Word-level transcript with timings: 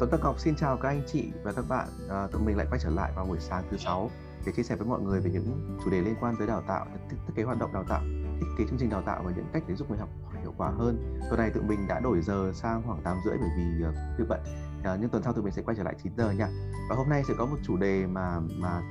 Tuấn 0.00 0.10
Tân 0.10 0.20
Ngọc 0.20 0.40
xin 0.40 0.54
chào 0.56 0.76
các 0.76 0.88
anh 0.88 1.02
chị 1.06 1.32
và 1.42 1.52
các 1.52 1.64
bạn. 1.68 1.88
À, 2.08 2.26
tụi 2.32 2.42
mình 2.42 2.56
lại 2.56 2.66
quay 2.70 2.80
trở 2.82 2.90
lại 2.90 3.12
vào 3.16 3.26
buổi 3.26 3.38
sáng 3.40 3.64
thứ 3.70 3.76
sáu 3.76 4.10
để 4.46 4.52
chia 4.56 4.62
sẻ 4.62 4.76
với 4.76 4.86
mọi 4.86 5.00
người 5.00 5.20
về 5.20 5.30
những 5.30 5.78
chủ 5.84 5.90
đề 5.90 6.00
liên 6.00 6.14
quan 6.20 6.34
tới 6.38 6.46
đào 6.46 6.62
tạo, 6.66 6.86
thiết, 7.10 7.16
kế 7.34 7.42
hoạt 7.42 7.58
động 7.58 7.72
đào 7.72 7.84
tạo, 7.88 8.00
thiết 8.40 8.46
kế 8.58 8.64
chương 8.64 8.78
trình 8.78 8.90
đào 8.90 9.02
tạo 9.02 9.22
và 9.24 9.32
những 9.36 9.44
cách 9.52 9.62
để 9.68 9.74
giúp 9.74 9.90
người 9.90 9.98
học 9.98 10.08
hiệu 10.42 10.54
quả 10.56 10.70
hơn. 10.70 11.20
Tuần 11.30 11.40
này 11.40 11.50
tụi 11.50 11.62
mình 11.62 11.86
đã 11.88 12.00
đổi 12.00 12.20
giờ 12.22 12.52
sang 12.54 12.82
khoảng 12.86 13.02
8 13.02 13.16
rưỡi 13.24 13.36
bởi 13.40 13.48
vì 13.56 13.84
uh, 13.84 14.18
việc 14.18 14.24
bận. 14.28 14.40
À, 14.84 14.96
nhưng 15.00 15.10
tuần 15.10 15.22
sau 15.22 15.32
tụi 15.32 15.44
mình 15.44 15.52
sẽ 15.52 15.62
quay 15.62 15.76
trở 15.76 15.82
lại 15.82 15.94
9 16.02 16.12
giờ 16.16 16.30
nha. 16.30 16.48
Và 16.90 16.96
hôm 16.96 17.08
nay 17.08 17.22
sẽ 17.28 17.34
có 17.38 17.46
một 17.46 17.58
chủ 17.62 17.76
đề 17.76 18.06
mà 18.06 18.40
mà 18.58 18.82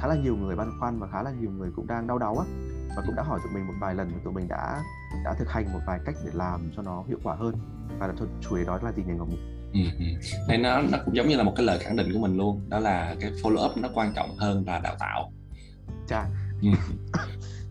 khá 0.00 0.06
là 0.06 0.14
nhiều 0.14 0.36
người 0.36 0.56
băn 0.56 0.70
khoăn 0.80 0.98
và 0.98 1.08
khá 1.12 1.22
là 1.22 1.30
nhiều 1.40 1.50
người 1.50 1.70
cũng 1.76 1.86
đang 1.86 2.06
đau 2.06 2.18
đáu 2.18 2.38
á 2.38 2.44
và 2.96 3.02
cũng 3.06 3.14
đã 3.14 3.22
hỏi 3.22 3.40
tụi 3.42 3.52
mình 3.52 3.66
một 3.66 3.74
vài 3.80 3.94
lần 3.94 4.08
và 4.14 4.20
tụi 4.24 4.32
mình 4.32 4.48
đã 4.48 4.82
đã 5.24 5.34
thực 5.38 5.48
hành 5.48 5.72
một 5.72 5.80
vài 5.86 6.00
cách 6.04 6.14
để 6.24 6.30
làm 6.34 6.70
cho 6.76 6.82
nó 6.82 7.04
hiệu 7.08 7.18
quả 7.24 7.34
hơn 7.34 7.54
và 7.98 8.14
chủ 8.40 8.56
đề 8.56 8.64
đó 8.64 8.78
là 8.82 8.92
gì 8.92 9.02
nhỉ 9.06 9.12
Ngọc 9.12 9.28
Nhỉ? 9.28 9.59
Ừ, 9.72 9.80
ừ. 9.98 10.56
Nó 10.58 10.82
nó 10.82 10.98
cũng 11.04 11.16
giống 11.16 11.28
như 11.28 11.36
là 11.36 11.42
một 11.42 11.52
cái 11.56 11.66
lời 11.66 11.78
khẳng 11.78 11.96
định 11.96 12.12
của 12.12 12.18
mình 12.18 12.36
luôn 12.36 12.60
đó 12.68 12.78
là 12.78 13.16
cái 13.20 13.30
follow 13.42 13.70
up 13.70 13.76
nó 13.76 13.88
quan 13.94 14.12
trọng 14.16 14.36
hơn 14.36 14.64
là 14.66 14.78
đào 14.78 14.96
tạo. 14.98 15.32
Chà. 16.06 16.26
Ừ. 16.62 16.68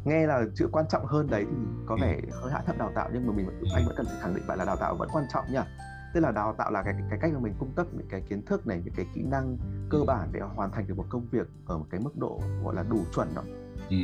nghe 0.05 0.27
là 0.27 0.43
chữ 0.55 0.69
quan 0.71 0.85
trọng 0.89 1.05
hơn 1.05 1.27
đấy 1.29 1.45
thì 1.49 1.57
có 1.85 1.95
ừ. 1.95 2.01
vẻ 2.01 2.17
hơi 2.41 2.51
hạ 2.51 2.61
thấp 2.65 2.77
đào 2.77 2.91
tạo 2.95 3.09
nhưng 3.13 3.27
mà 3.27 3.33
mình 3.33 3.45
vẫn, 3.45 3.55
anh 3.73 3.85
vẫn 3.85 3.95
cần 3.97 4.05
phải 4.05 4.15
khẳng 4.21 4.35
định 4.35 4.43
lại 4.47 4.57
là 4.57 4.65
đào 4.65 4.75
tạo 4.75 4.95
vẫn 4.95 5.09
quan 5.13 5.25
trọng 5.33 5.45
nha 5.53 5.65
tức 6.13 6.19
là 6.19 6.31
đào 6.31 6.55
tạo 6.57 6.71
là 6.71 6.83
cái 6.83 6.93
cái 7.09 7.19
cách 7.21 7.31
mà 7.33 7.39
mình 7.39 7.53
cung 7.59 7.71
cấp 7.75 7.87
những 7.91 8.07
cái 8.09 8.21
kiến 8.29 8.45
thức 8.45 8.67
này 8.67 8.81
những 8.85 8.93
cái 8.93 9.05
kỹ 9.15 9.21
năng 9.21 9.57
cơ 9.89 9.97
ừ. 9.97 10.03
bản 10.07 10.29
để 10.31 10.39
hoàn 10.39 10.71
thành 10.71 10.87
được 10.87 10.97
một 10.97 11.05
công 11.09 11.27
việc 11.31 11.47
ở 11.65 11.77
một 11.77 11.85
cái 11.89 11.99
mức 11.99 12.17
độ 12.17 12.41
gọi 12.63 12.75
là 12.75 12.83
đủ 12.89 12.99
chuẩn 13.15 13.35
đó 13.35 13.43
ừ. 13.89 13.97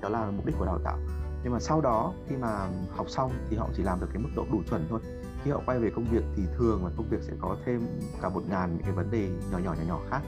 đó 0.00 0.08
là 0.08 0.30
mục 0.30 0.46
đích 0.46 0.54
của 0.58 0.66
đào 0.66 0.78
tạo 0.84 0.98
nhưng 1.42 1.52
mà 1.52 1.60
sau 1.60 1.80
đó 1.80 2.12
khi 2.28 2.36
mà 2.36 2.68
học 2.96 3.06
xong 3.08 3.32
thì 3.50 3.56
họ 3.56 3.68
chỉ 3.76 3.82
làm 3.82 4.00
được 4.00 4.08
cái 4.12 4.22
mức 4.22 4.28
độ 4.36 4.46
đủ 4.52 4.62
chuẩn 4.70 4.86
thôi 4.90 5.00
khi 5.44 5.50
họ 5.50 5.60
quay 5.66 5.78
về 5.78 5.90
công 5.90 6.04
việc 6.04 6.24
thì 6.36 6.42
thường 6.58 6.84
là 6.84 6.90
công 6.96 7.08
việc 7.08 7.22
sẽ 7.22 7.32
có 7.40 7.56
thêm 7.64 7.86
cả 8.22 8.28
một 8.28 8.42
ngàn 8.48 8.72
những 8.72 8.82
cái 8.82 8.92
vấn 8.92 9.10
đề 9.10 9.28
nhỏ 9.50 9.58
nhỏ 9.58 9.74
nhỏ 9.74 9.82
nhỏ 9.88 10.00
khác. 10.10 10.22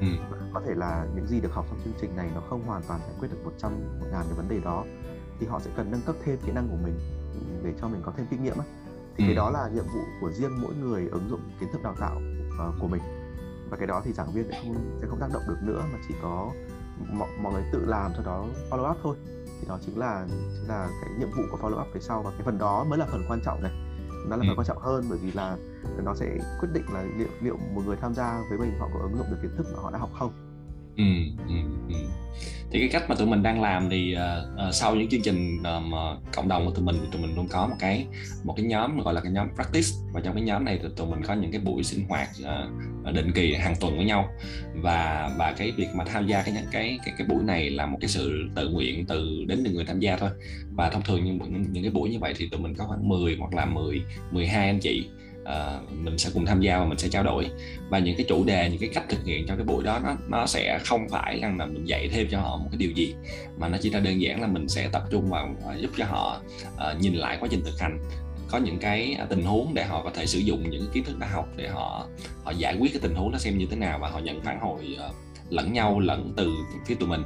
Ừ. 0.00 0.06
có 0.54 0.60
thể 0.66 0.74
là 0.74 1.06
những 1.14 1.26
gì 1.26 1.40
được 1.40 1.52
học 1.52 1.66
trong 1.68 1.80
chương 1.84 1.94
trình 2.00 2.16
này 2.16 2.30
nó 2.34 2.40
không 2.50 2.66
hoàn 2.66 2.82
toàn 2.88 3.00
giải 3.00 3.16
quyết 3.20 3.28
được 3.30 3.38
một 3.44 3.52
trăm 3.58 3.72
một 4.00 4.06
ngàn 4.12 4.24
cái 4.28 4.34
vấn 4.36 4.48
đề 4.48 4.60
đó 4.64 4.84
thì 5.40 5.46
họ 5.46 5.60
sẽ 5.60 5.70
cần 5.76 5.90
nâng 5.90 6.00
cấp 6.06 6.16
thêm 6.24 6.38
kỹ 6.46 6.52
năng 6.52 6.68
của 6.68 6.76
mình 6.82 6.94
để 7.62 7.74
cho 7.80 7.88
mình 7.88 8.02
có 8.04 8.12
thêm 8.16 8.26
kinh 8.30 8.42
nghiệm 8.42 8.56
thì 9.16 9.24
ừ. 9.24 9.28
cái 9.28 9.34
đó 9.34 9.50
là 9.50 9.68
nhiệm 9.74 9.84
vụ 9.84 10.00
của 10.20 10.32
riêng 10.32 10.60
mỗi 10.62 10.74
người 10.74 11.08
ứng 11.08 11.28
dụng 11.30 11.40
kiến 11.60 11.68
thức 11.72 11.82
đào 11.82 11.94
tạo 12.00 12.20
uh, 12.68 12.74
của 12.80 12.88
mình. 12.88 13.02
Và 13.70 13.76
cái 13.76 13.86
đó 13.86 14.02
thì 14.04 14.12
giảng 14.12 14.32
viên 14.32 14.48
sẽ 14.50 14.60
không 14.62 14.98
sẽ 15.00 15.06
không 15.06 15.20
tác 15.20 15.28
động 15.32 15.42
được 15.48 15.58
nữa 15.62 15.82
mà 15.92 15.98
chỉ 16.08 16.14
có 16.22 16.52
mọi, 17.12 17.28
mọi 17.42 17.52
người 17.52 17.62
tự 17.72 17.84
làm 17.86 18.12
cho 18.16 18.22
đó 18.22 18.46
follow 18.70 18.90
up 18.90 18.96
thôi. 19.02 19.16
Thì 19.60 19.66
đó 19.68 19.78
chính 19.86 19.98
là 19.98 20.26
chính 20.28 20.68
là 20.68 20.88
cái 21.00 21.10
nhiệm 21.18 21.30
vụ 21.30 21.42
của 21.50 21.56
follow 21.56 21.80
up 21.80 21.94
về 21.94 22.00
sau 22.00 22.22
và 22.22 22.30
cái 22.30 22.40
phần 22.44 22.58
đó 22.58 22.84
mới 22.84 22.98
là 22.98 23.06
phần 23.06 23.24
quan 23.28 23.40
trọng 23.44 23.62
này 23.62 23.89
nó 24.28 24.36
là 24.36 24.42
ừ. 24.42 24.46
phần 24.48 24.58
quan 24.58 24.66
trọng 24.66 24.78
hơn 24.78 25.04
bởi 25.08 25.18
vì 25.18 25.32
là 25.32 25.56
nó 26.04 26.14
sẽ 26.14 26.38
quyết 26.60 26.68
định 26.72 26.84
là 26.92 27.02
liệu 27.18 27.28
liệu 27.42 27.56
một 27.74 27.82
người 27.86 27.96
tham 27.96 28.14
gia 28.14 28.40
với 28.48 28.58
mình 28.58 28.78
họ 28.78 28.88
có 28.94 29.00
ứng 29.00 29.16
dụng 29.16 29.26
được 29.30 29.36
kiến 29.42 29.50
thức 29.56 29.66
mà 29.74 29.82
họ 29.82 29.90
đã 29.90 29.98
học 29.98 30.10
không 30.18 30.49
ừ, 31.00 31.44
ừ, 31.48 31.54
ừ. 31.88 31.94
thì 32.70 32.80
cái 32.80 32.88
cách 32.88 33.04
mà 33.08 33.14
tụi 33.14 33.26
mình 33.26 33.42
đang 33.42 33.62
làm 33.62 33.90
thì 33.90 34.14
uh, 34.14 34.68
uh, 34.68 34.74
sau 34.74 34.94
những 34.94 35.08
chương 35.08 35.22
trình 35.22 35.58
uh, 35.60 36.32
cộng 36.34 36.48
đồng 36.48 36.66
của 36.66 36.70
tụi 36.70 36.84
mình 36.84 36.96
thì 37.00 37.06
tụi 37.12 37.22
mình 37.22 37.36
luôn 37.36 37.48
có 37.48 37.66
một 37.66 37.76
cái 37.78 38.06
một 38.44 38.54
cái 38.56 38.66
nhóm 38.66 39.00
gọi 39.00 39.14
là 39.14 39.20
cái 39.20 39.32
nhóm 39.32 39.48
practice. 39.54 39.88
Và 40.12 40.20
trong 40.20 40.34
cái 40.34 40.42
nhóm 40.42 40.64
này 40.64 40.78
thì 40.82 40.88
tụi 40.96 41.06
mình 41.06 41.22
có 41.22 41.34
những 41.34 41.52
cái 41.52 41.60
buổi 41.60 41.82
sinh 41.82 42.04
hoạt 42.08 42.28
uh, 42.40 43.14
định 43.14 43.32
kỳ 43.34 43.54
hàng 43.54 43.74
tuần 43.80 43.96
với 43.96 44.04
nhau. 44.04 44.28
Và 44.74 45.30
và 45.38 45.52
cái 45.52 45.72
việc 45.76 45.88
mà 45.94 46.04
tham 46.04 46.26
gia 46.26 46.42
cái 46.42 46.54
cái 46.70 46.98
cái 47.04 47.14
cái 47.18 47.26
buổi 47.26 47.44
này 47.44 47.70
là 47.70 47.86
một 47.86 47.98
cái 48.00 48.08
sự 48.08 48.48
tự 48.54 48.68
nguyện 48.68 49.06
từ 49.06 49.44
đến 49.46 49.62
từ 49.64 49.72
người 49.72 49.84
tham 49.84 50.00
gia 50.00 50.16
thôi. 50.16 50.30
Và 50.70 50.90
thông 50.90 51.02
thường 51.02 51.24
những 51.24 51.38
những 51.72 51.82
cái 51.82 51.92
buổi 51.92 52.10
như 52.10 52.18
vậy 52.18 52.34
thì 52.36 52.48
tụi 52.48 52.60
mình 52.60 52.74
có 52.74 52.84
khoảng 52.84 53.08
10 53.08 53.36
hoặc 53.40 53.54
là 53.54 53.66
10 53.66 54.02
12 54.30 54.66
anh 54.66 54.80
chị 54.80 55.08
uh, 55.42 55.92
mình 55.92 56.18
sẽ 56.18 56.30
cùng 56.34 56.46
tham 56.46 56.60
gia 56.60 56.78
và 56.78 56.84
mình 56.84 56.98
sẽ 56.98 57.08
trao 57.08 57.22
đổi. 57.22 57.50
Và 57.88 57.98
những 57.98 58.16
cái 58.16 58.26
chủ 58.28 58.44
đề 58.44 58.70
những 58.70 58.80
cái 58.80 58.90
cách 58.94 59.04
thực 59.08 59.24
hiện 59.24 59.46
trong 59.46 59.56
cái 59.56 59.64
buổi 59.64 59.84
đó 59.84 60.00
nó 60.04 60.16
nó 60.28 60.46
sẽ 60.46 60.78
không 60.84 61.08
phải 61.08 61.38
là 61.38 61.66
mình 61.66 61.84
dạy 61.84 62.08
thêm 62.08 62.28
cho 62.30 62.40
họ 62.40 62.56
một 62.56 62.68
cái 62.70 62.78
điều 62.78 62.90
gì 62.90 63.14
mà 63.58 63.68
nó 63.68 63.78
chỉ 63.82 63.90
là 63.90 64.00
đơn 64.00 64.20
giản 64.20 64.40
là 64.40 64.46
mình 64.46 64.68
sẽ 64.68 64.88
tập 64.92 65.02
trung 65.10 65.30
vào 65.30 65.48
uh, 65.70 65.80
giúp 65.80 65.90
cho 65.96 66.04
họ 66.04 66.40
uh, 66.74 67.00
nhìn 67.00 67.14
lại 67.14 67.36
quá 67.40 67.48
trình 67.50 67.62
thực 67.64 67.80
hành. 67.80 67.98
Có 68.50 68.58
những 68.58 68.78
cái 68.78 69.18
tình 69.28 69.42
huống 69.42 69.74
để 69.74 69.84
họ 69.84 70.02
có 70.02 70.10
thể 70.14 70.26
sử 70.26 70.38
dụng 70.38 70.70
những 70.70 70.88
kiến 70.92 71.04
thức 71.04 71.18
đã 71.18 71.26
học 71.26 71.48
để 71.56 71.68
họ 71.68 72.06
họ 72.44 72.50
giải 72.50 72.76
quyết 72.80 72.92
cái 72.92 73.00
tình 73.02 73.14
huống 73.14 73.32
nó 73.32 73.38
xem 73.38 73.58
như 73.58 73.66
thế 73.70 73.76
nào 73.76 73.98
và 73.98 74.08
họ 74.08 74.18
nhận 74.18 74.42
phản 74.42 74.60
hồi 74.60 74.96
uh, 75.08 75.14
lẫn 75.50 75.72
nhau 75.72 76.00
lẫn 76.00 76.32
từ 76.36 76.50
phía 76.86 76.94
tụi 76.94 77.08
mình. 77.08 77.22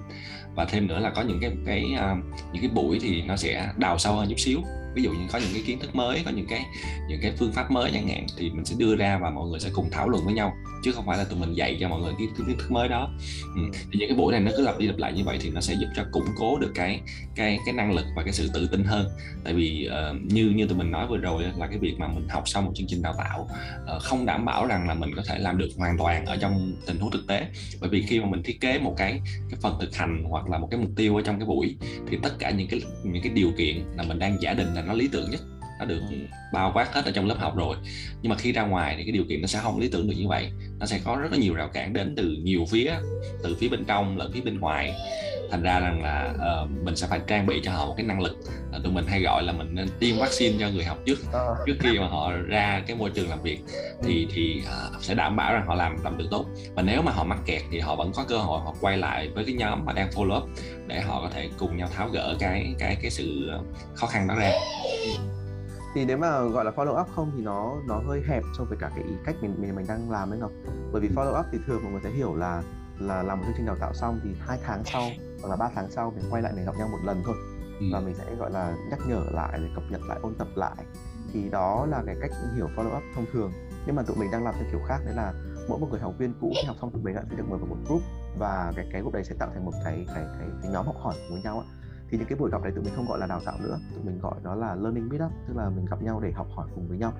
Và 0.54 0.64
thêm 0.64 0.86
nữa 0.86 1.00
là 1.00 1.10
có 1.10 1.22
những 1.22 1.38
cái 1.40 1.52
cái 1.66 1.84
uh, 1.94 2.18
những 2.52 2.62
cái 2.62 2.70
buổi 2.74 2.98
thì 3.02 3.22
nó 3.22 3.36
sẽ 3.36 3.68
đào 3.76 3.98
sâu 3.98 4.14
hơn 4.14 4.28
chút 4.28 4.38
xíu 4.38 4.60
ví 4.94 5.02
dụ 5.02 5.10
như 5.10 5.26
có 5.32 5.38
những 5.38 5.50
cái 5.52 5.62
kiến 5.66 5.78
thức 5.78 5.94
mới 5.94 6.22
có 6.24 6.30
những 6.30 6.46
cái 6.46 6.66
những 7.08 7.20
cái 7.22 7.32
phương 7.38 7.52
pháp 7.52 7.70
mới 7.70 7.90
chẳng 7.94 8.08
hạn 8.08 8.26
thì 8.38 8.50
mình 8.50 8.64
sẽ 8.64 8.74
đưa 8.78 8.96
ra 8.96 9.18
và 9.18 9.30
mọi 9.30 9.48
người 9.48 9.60
sẽ 9.60 9.70
cùng 9.72 9.90
thảo 9.90 10.08
luận 10.08 10.24
với 10.24 10.34
nhau 10.34 10.52
chứ 10.84 10.92
không 10.92 11.06
phải 11.06 11.18
là 11.18 11.24
tụi 11.24 11.38
mình 11.38 11.52
dạy 11.52 11.76
cho 11.80 11.88
mọi 11.88 12.00
người 12.00 12.12
cái 12.18 12.28
kiến 12.36 12.58
thức 12.58 12.70
mới 12.70 12.88
đó. 12.88 13.10
Ừ. 13.54 13.62
thì 13.72 13.98
những 13.98 14.08
cái 14.08 14.18
buổi 14.18 14.32
này 14.32 14.40
nó 14.40 14.50
cứ 14.56 14.62
lặp 14.62 14.78
đi 14.78 14.86
lặp 14.86 14.98
lại 14.98 15.12
như 15.12 15.24
vậy 15.24 15.38
thì 15.40 15.50
nó 15.50 15.60
sẽ 15.60 15.74
giúp 15.74 15.86
cho 15.96 16.04
củng 16.12 16.26
cố 16.36 16.58
được 16.58 16.72
cái 16.74 17.00
cái 17.34 17.58
cái 17.66 17.74
năng 17.74 17.92
lực 17.92 18.04
và 18.16 18.22
cái 18.22 18.32
sự 18.32 18.50
tự 18.54 18.68
tin 18.72 18.84
hơn. 18.84 19.08
Tại 19.44 19.54
vì 19.54 19.88
uh, 19.88 20.32
như 20.32 20.52
như 20.56 20.66
tụi 20.66 20.78
mình 20.78 20.90
nói 20.90 21.06
vừa 21.06 21.16
rồi 21.16 21.44
là 21.56 21.66
cái 21.66 21.78
việc 21.78 21.94
mà 21.98 22.08
mình 22.08 22.28
học 22.28 22.48
xong 22.48 22.64
một 22.64 22.72
chương 22.74 22.86
trình 22.86 23.02
đào 23.02 23.14
tạo 23.18 23.48
uh, 23.96 24.02
không 24.02 24.26
đảm 24.26 24.44
bảo 24.44 24.66
rằng 24.66 24.88
là 24.88 24.94
mình 24.94 25.14
có 25.16 25.22
thể 25.26 25.38
làm 25.38 25.58
được 25.58 25.68
hoàn 25.76 25.98
toàn 25.98 26.26
ở 26.26 26.36
trong 26.36 26.72
tình 26.86 26.98
huống 26.98 27.10
thực 27.10 27.26
tế. 27.28 27.46
Bởi 27.80 27.90
vì 27.90 28.02
khi 28.02 28.20
mà 28.20 28.26
mình 28.26 28.42
thiết 28.42 28.60
kế 28.60 28.78
một 28.78 28.94
cái 28.96 29.20
cái 29.50 29.58
phần 29.62 29.78
thực 29.80 29.96
hành 29.96 30.24
hoặc 30.24 30.50
là 30.50 30.58
một 30.58 30.68
cái 30.70 30.80
mục 30.80 30.90
tiêu 30.96 31.16
ở 31.16 31.22
trong 31.22 31.38
cái 31.38 31.46
buổi 31.46 31.76
thì 32.08 32.18
tất 32.22 32.30
cả 32.38 32.50
những 32.50 32.68
cái 32.68 32.80
những 33.04 33.22
cái 33.22 33.32
điều 33.34 33.50
kiện 33.58 33.76
là 33.96 34.02
mình 34.02 34.18
đang 34.18 34.36
giả 34.40 34.54
định 34.54 34.74
là 34.74 34.82
nó 34.86 34.94
lý 34.94 35.08
tưởng 35.08 35.30
nhất 35.30 35.40
nó 35.78 35.84
được 35.84 36.02
bao 36.52 36.72
quát 36.74 36.94
hết 36.94 37.04
ở 37.04 37.10
trong 37.10 37.26
lớp 37.26 37.38
học 37.38 37.56
rồi. 37.56 37.76
Nhưng 38.22 38.30
mà 38.30 38.36
khi 38.36 38.52
ra 38.52 38.62
ngoài 38.62 38.94
thì 38.98 39.04
cái 39.04 39.12
điều 39.12 39.24
kiện 39.28 39.40
nó 39.40 39.46
sẽ 39.46 39.58
không 39.62 39.80
lý 39.80 39.88
tưởng 39.88 40.08
được 40.08 40.14
như 40.16 40.28
vậy. 40.28 40.50
Nó 40.78 40.86
sẽ 40.86 41.00
có 41.04 41.16
rất 41.16 41.32
là 41.32 41.38
nhiều 41.38 41.54
rào 41.54 41.68
cản 41.68 41.92
đến 41.92 42.14
từ 42.16 42.36
nhiều 42.42 42.64
phía 42.70 42.92
từ 43.42 43.56
phía 43.60 43.68
bên 43.68 43.84
trong 43.84 44.16
lẫn 44.16 44.32
phía 44.32 44.40
bên 44.40 44.60
ngoài. 44.60 44.94
Thành 45.50 45.62
ra 45.62 45.80
rằng 45.80 46.02
là 46.02 46.34
uh, 46.34 46.70
mình 46.84 46.96
sẽ 46.96 47.06
phải 47.06 47.20
trang 47.26 47.46
bị 47.46 47.60
cho 47.64 47.72
họ 47.72 47.86
một 47.86 47.94
cái 47.96 48.06
năng 48.06 48.20
lực 48.20 48.38
uh, 48.76 48.82
tụi 48.82 48.92
mình 48.92 49.06
hay 49.06 49.22
gọi 49.22 49.42
là 49.42 49.52
mình 49.52 49.74
nên 49.74 49.88
tiêm 49.98 50.16
vaccine 50.16 50.56
cho 50.60 50.68
người 50.68 50.84
học 50.84 50.98
trước 51.06 51.18
ờ. 51.32 51.56
trước 51.66 51.74
khi 51.80 51.98
mà 51.98 52.06
họ 52.08 52.32
ra 52.32 52.82
cái 52.86 52.96
môi 52.96 53.10
trường 53.10 53.30
làm 53.30 53.42
việc. 53.42 53.60
Thì 54.02 54.26
thì 54.34 54.62
uh, 54.66 55.02
sẽ 55.02 55.14
đảm 55.14 55.36
bảo 55.36 55.52
rằng 55.52 55.66
họ 55.66 55.74
làm 55.74 55.96
làm 56.04 56.18
được 56.18 56.26
tốt. 56.30 56.46
Và 56.74 56.82
nếu 56.82 57.02
mà 57.02 57.12
họ 57.12 57.24
mắc 57.24 57.38
kẹt 57.46 57.62
thì 57.70 57.80
họ 57.80 57.96
vẫn 57.96 58.12
có 58.14 58.24
cơ 58.28 58.38
hội 58.38 58.60
họ 58.60 58.74
quay 58.80 58.98
lại 58.98 59.28
với 59.28 59.44
cái 59.44 59.54
nhóm 59.54 59.84
mà 59.84 59.92
đang 59.92 60.10
follow 60.10 60.42
up 60.42 60.48
để 60.86 61.00
họ 61.00 61.20
có 61.20 61.30
thể 61.34 61.48
cùng 61.58 61.76
nhau 61.76 61.88
tháo 61.96 62.08
gỡ 62.08 62.36
cái 62.40 62.74
cái 62.78 62.96
cái 63.02 63.10
sự 63.10 63.50
khó 63.94 64.06
khăn 64.06 64.28
đó 64.28 64.34
ra 64.34 64.50
thì 65.94 66.04
nếu 66.04 66.18
mà 66.18 66.42
gọi 66.42 66.64
là 66.64 66.70
follow 66.70 67.00
up 67.00 67.08
không 67.16 67.32
thì 67.36 67.42
nó 67.42 67.76
nó 67.86 68.00
hơi 68.06 68.22
hẹp 68.28 68.42
so 68.58 68.64
với 68.64 68.78
cả 68.80 68.90
cái 68.96 69.04
cách 69.24 69.36
mình 69.40 69.54
mình 69.58 69.76
mình 69.76 69.86
đang 69.88 70.10
làm 70.10 70.30
đấy 70.30 70.38
ngọc. 70.40 70.50
Bởi 70.92 71.00
vì 71.00 71.08
follow 71.08 71.40
up 71.40 71.46
thì 71.52 71.58
thường 71.66 71.82
mọi 71.82 71.92
người 71.92 72.00
sẽ 72.04 72.10
hiểu 72.10 72.34
là 72.34 72.62
là 72.98 73.22
làm 73.22 73.38
một 73.38 73.44
chương 73.46 73.54
trình 73.56 73.66
đào 73.66 73.76
tạo 73.80 73.94
xong 73.94 74.20
thì 74.24 74.30
hai 74.40 74.58
tháng 74.64 74.84
sau 74.92 75.10
hoặc 75.42 75.48
là 75.48 75.56
ba 75.56 75.70
tháng 75.74 75.90
sau 75.90 76.12
mình 76.16 76.24
quay 76.30 76.42
lại 76.42 76.52
mình 76.56 76.64
gặp 76.64 76.72
nhau 76.78 76.88
một 76.88 76.98
lần 77.04 77.22
thôi. 77.24 77.34
Ừ. 77.80 77.86
và 77.92 78.00
mình 78.00 78.14
sẽ 78.14 78.34
gọi 78.38 78.50
là 78.50 78.76
nhắc 78.90 78.98
nhở 79.08 79.20
lại 79.32 79.58
để 79.62 79.68
cập 79.74 79.84
nhật 79.90 80.00
lại 80.08 80.18
ôn 80.22 80.34
tập 80.34 80.48
lại. 80.54 80.84
Thì 81.32 81.48
đó 81.48 81.86
là 81.90 82.02
cái 82.06 82.16
cách 82.20 82.30
hiểu 82.56 82.68
follow 82.76 82.96
up 82.96 83.02
thông 83.14 83.26
thường. 83.32 83.52
Nhưng 83.86 83.96
mà 83.96 84.02
tụi 84.02 84.16
mình 84.16 84.30
đang 84.30 84.44
làm 84.44 84.54
theo 84.54 84.64
kiểu 84.70 84.80
khác 84.86 84.98
đấy 85.04 85.14
là 85.14 85.32
mỗi 85.68 85.78
một 85.78 85.86
người 85.90 86.00
học 86.00 86.14
viên 86.18 86.34
cũ 86.40 86.52
khi 86.54 86.66
học 86.66 86.76
xong 86.80 86.90
tụi 86.90 87.02
mình 87.02 87.14
sẽ 87.14 87.36
được 87.36 87.44
mời 87.48 87.58
vào 87.58 87.68
một 87.68 87.76
group 87.86 88.02
và 88.38 88.72
cái 88.76 88.86
cái 88.92 89.00
group 89.00 89.14
đấy 89.14 89.24
sẽ 89.24 89.34
tạo 89.38 89.50
thành 89.54 89.64
một 89.64 89.72
cái 89.84 90.06
cái 90.14 90.24
cái, 90.38 90.48
cái 90.62 90.70
nhóm 90.72 90.86
học 90.86 90.96
hỏi 90.98 91.14
với 91.30 91.42
nhau 91.42 91.58
á 91.58 91.83
thì 92.14 92.18
những 92.18 92.28
cái 92.28 92.38
buổi 92.38 92.50
gặp 92.50 92.62
đấy 92.62 92.72
tụi 92.74 92.84
mình 92.84 92.92
không 92.96 93.06
gọi 93.08 93.18
là 93.18 93.26
đào 93.26 93.40
tạo 93.44 93.58
nữa 93.62 93.78
tụi 93.94 94.04
mình 94.04 94.18
gọi 94.20 94.34
nó 94.42 94.54
là 94.54 94.74
learning 94.74 95.08
meetup 95.08 95.32
tức 95.48 95.56
là 95.56 95.70
mình 95.70 95.84
gặp 95.84 96.02
nhau 96.02 96.20
để 96.20 96.32
học 96.32 96.46
hỏi 96.54 96.68
cùng 96.74 96.88
với 96.88 96.98
nhau. 96.98 97.12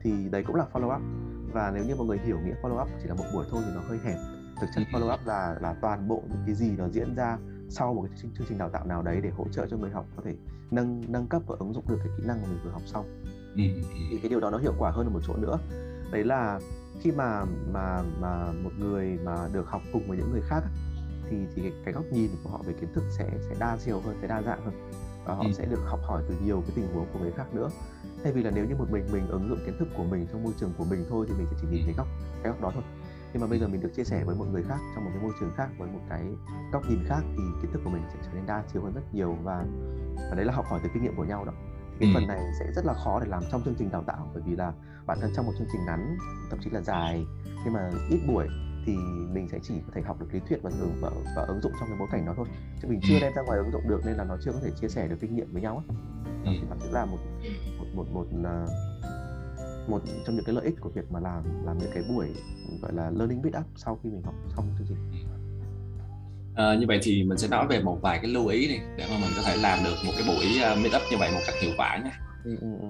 Thì 0.00 0.28
đấy 0.30 0.44
cũng 0.46 0.56
là 0.56 0.66
follow 0.72 0.96
up. 0.96 1.02
Và 1.52 1.70
nếu 1.74 1.84
như 1.84 1.96
mọi 1.96 2.06
người 2.06 2.18
hiểu 2.18 2.38
nghĩa 2.40 2.54
follow 2.62 2.82
up 2.82 2.88
chỉ 3.02 3.08
là 3.08 3.14
một 3.14 3.24
buổi 3.34 3.44
thôi 3.50 3.62
thì 3.66 3.72
nó 3.74 3.80
hơi 3.88 3.98
hẹp. 4.04 4.16
Thực 4.60 4.66
chất 4.74 4.82
follow 4.92 5.14
up 5.14 5.20
là 5.26 5.56
là 5.60 5.74
toàn 5.82 6.08
bộ 6.08 6.22
những 6.28 6.42
cái 6.46 6.54
gì 6.54 6.70
nó 6.78 6.88
diễn 6.88 7.14
ra 7.14 7.38
sau 7.68 7.94
một 7.94 8.02
cái 8.08 8.18
chương, 8.22 8.30
chương 8.38 8.46
trình 8.48 8.58
đào 8.58 8.68
tạo 8.68 8.86
nào 8.86 9.02
đấy 9.02 9.20
để 9.22 9.30
hỗ 9.30 9.44
trợ 9.52 9.66
cho 9.70 9.76
người 9.76 9.90
học 9.90 10.06
có 10.16 10.22
thể 10.24 10.34
nâng 10.70 11.02
nâng 11.08 11.26
cấp 11.26 11.42
và 11.46 11.56
ứng 11.58 11.74
dụng 11.74 11.84
được 11.88 11.98
cái 11.98 12.12
kỹ 12.18 12.24
năng 12.26 12.42
mà 12.42 12.48
mình 12.48 12.58
vừa 12.64 12.70
học 12.70 12.82
xong. 12.86 13.04
Ừ, 13.56 13.62
ừ. 13.62 13.82
thì 14.10 14.18
cái 14.22 14.28
điều 14.28 14.40
đó 14.40 14.50
nó 14.50 14.58
hiệu 14.58 14.74
quả 14.78 14.90
hơn 14.90 15.06
ở 15.06 15.10
một 15.10 15.20
chỗ 15.26 15.36
nữa. 15.36 15.58
Đấy 16.12 16.24
là 16.24 16.60
khi 17.00 17.12
mà 17.12 17.44
mà 17.72 18.02
mà 18.20 18.52
một 18.64 18.70
người 18.78 19.18
mà 19.24 19.48
được 19.52 19.66
học 19.66 19.82
cùng 19.92 20.08
với 20.08 20.18
những 20.18 20.30
người 20.30 20.42
khác 20.42 20.64
thì 21.30 21.36
thì 21.54 21.62
cái, 21.62 21.72
cái 21.84 21.94
góc 21.94 22.04
nhìn 22.10 22.30
của 22.44 22.50
họ 22.50 22.60
về 22.66 22.72
kiến 22.80 22.92
thức 22.94 23.04
sẽ 23.18 23.30
sẽ 23.48 23.54
đa 23.58 23.76
chiều 23.84 24.00
hơn 24.00 24.16
sẽ 24.20 24.26
đa 24.26 24.42
dạng 24.42 24.64
hơn. 24.64 24.90
Và 25.24 25.34
họ 25.34 25.44
ừ. 25.44 25.52
sẽ 25.52 25.66
được 25.66 25.80
học 25.84 26.00
hỏi 26.02 26.22
từ 26.28 26.34
nhiều 26.44 26.60
cái 26.60 26.70
tình 26.76 26.94
huống 26.94 27.06
của 27.12 27.18
người 27.18 27.32
khác 27.36 27.54
nữa. 27.54 27.70
Thay 28.24 28.32
vì 28.32 28.42
là 28.42 28.50
nếu 28.54 28.64
như 28.64 28.74
một 28.74 28.90
mình 28.90 29.06
mình 29.12 29.28
ứng 29.28 29.48
dụng 29.48 29.58
kiến 29.66 29.76
thức 29.78 29.88
của 29.96 30.04
mình 30.04 30.26
trong 30.32 30.44
môi 30.44 30.52
trường 30.60 30.72
của 30.78 30.84
mình 30.84 31.04
thôi 31.10 31.26
thì 31.28 31.34
mình 31.38 31.46
sẽ 31.50 31.56
chỉ 31.60 31.66
nhìn 31.70 31.82
thấy 31.84 31.94
góc 31.96 32.06
cái 32.42 32.52
góc 32.52 32.60
đó 32.60 32.70
thôi. 32.74 32.82
Nhưng 33.32 33.40
mà 33.40 33.46
bây 33.46 33.58
giờ 33.58 33.68
mình 33.68 33.80
được 33.80 33.90
chia 33.96 34.04
sẻ 34.04 34.24
với 34.24 34.36
một 34.36 34.44
người 34.52 34.62
khác 34.62 34.78
trong 34.94 35.04
một 35.04 35.10
cái 35.14 35.22
môi 35.22 35.32
trường 35.40 35.50
khác 35.56 35.68
với 35.78 35.88
một 35.88 36.00
cái 36.08 36.24
góc 36.72 36.82
nhìn 36.88 37.04
khác 37.06 37.20
thì 37.22 37.42
kiến 37.62 37.72
thức 37.72 37.80
của 37.84 37.90
mình 37.90 38.02
sẽ 38.12 38.18
trở 38.22 38.30
nên 38.34 38.46
đa 38.46 38.62
chiều 38.72 38.82
hơn 38.82 38.92
rất 38.94 39.14
nhiều 39.14 39.36
và 39.42 39.64
và 40.30 40.36
đấy 40.36 40.44
là 40.44 40.52
học 40.52 40.66
hỏi 40.68 40.80
từ 40.82 40.88
kinh 40.94 41.02
nghiệm 41.02 41.16
của 41.16 41.24
nhau 41.24 41.44
đó. 41.44 41.52
Cái 42.00 42.08
ừ. 42.08 42.14
phần 42.14 42.28
này 42.28 42.40
sẽ 42.60 42.72
rất 42.72 42.84
là 42.86 42.94
khó 42.94 43.20
để 43.20 43.26
làm 43.28 43.42
trong 43.52 43.62
chương 43.64 43.74
trình 43.78 43.90
đào 43.90 44.02
tạo 44.06 44.30
bởi 44.34 44.42
vì 44.46 44.56
là 44.56 44.72
bản 45.06 45.18
thân 45.20 45.32
trong 45.36 45.46
một 45.46 45.52
chương 45.58 45.68
trình 45.72 45.84
ngắn 45.86 46.18
thậm 46.50 46.58
chí 46.64 46.70
là 46.70 46.80
dài 46.80 47.26
nhưng 47.64 47.74
mà 47.74 47.90
ít 48.10 48.20
buổi 48.28 48.46
thì 48.86 48.96
mình 49.32 49.48
sẽ 49.52 49.58
chỉ 49.62 49.74
có 49.86 49.92
thể 49.94 50.02
học 50.02 50.20
được 50.20 50.26
lý 50.32 50.40
thuyết 50.48 50.62
và 50.62 50.70
thường 50.70 50.92
và, 51.00 51.10
và 51.36 51.42
ứng 51.42 51.60
dụng 51.62 51.72
trong 51.80 51.88
cái 51.88 51.98
bối 51.98 52.08
cảnh 52.12 52.26
đó 52.26 52.34
thôi 52.36 52.46
chứ 52.82 52.88
mình 52.88 53.00
chưa 53.02 53.20
đem 53.20 53.32
ra 53.32 53.42
ngoài 53.42 53.58
ứng 53.58 53.72
dụng 53.72 53.88
được 53.88 54.00
nên 54.06 54.16
là 54.16 54.24
nó 54.24 54.36
chưa 54.44 54.52
có 54.52 54.58
thể 54.62 54.70
chia 54.80 54.88
sẻ 54.88 55.08
được 55.08 55.16
kinh 55.20 55.36
nghiệm 55.36 55.52
với 55.52 55.62
nhau 55.62 55.82
á 55.88 55.94
ừ. 56.44 56.50
thì 56.60 56.66
nó 56.70 56.76
sẽ 56.80 56.90
là 56.92 57.04
một 57.04 57.18
một 57.78 57.86
một 57.94 58.06
một, 58.12 58.26
uh, 58.40 58.70
một 59.88 60.02
trong 60.26 60.36
những 60.36 60.44
cái 60.44 60.54
lợi 60.54 60.64
ích 60.64 60.80
của 60.80 60.88
việc 60.88 61.12
mà 61.12 61.20
làm 61.20 61.64
làm 61.66 61.78
những 61.78 61.90
cái 61.94 62.02
buổi 62.08 62.26
gọi 62.82 62.92
là 62.92 63.10
learning 63.10 63.42
meet 63.42 63.56
up 63.58 63.64
sau 63.76 63.98
khi 64.02 64.10
mình 64.10 64.22
học 64.22 64.34
xong 64.56 64.64
chương 64.78 64.86
trình 64.88 65.26
À, 66.54 66.74
như 66.80 66.86
vậy 66.86 66.98
thì 67.02 67.24
mình 67.24 67.38
sẽ 67.38 67.48
nói 67.48 67.66
về 67.66 67.82
một 67.82 67.98
vài 68.02 68.18
cái 68.22 68.30
lưu 68.30 68.46
ý 68.46 68.68
đi 68.68 68.78
để 68.96 69.06
mà 69.10 69.18
mình 69.20 69.30
có 69.36 69.42
thể 69.42 69.56
làm 69.56 69.78
được 69.84 69.94
một 70.06 70.12
cái 70.16 70.26
buổi 70.26 70.46
uh, 70.72 70.78
meet 70.82 70.94
up 70.96 71.02
như 71.10 71.16
vậy 71.18 71.30
một 71.32 71.40
cách 71.46 71.54
hiệu 71.60 71.72
quả 71.76 71.98
nhé. 72.04 72.10
Ừ, 72.44 72.56
ừ, 72.60 72.68
ừ. 72.80 72.88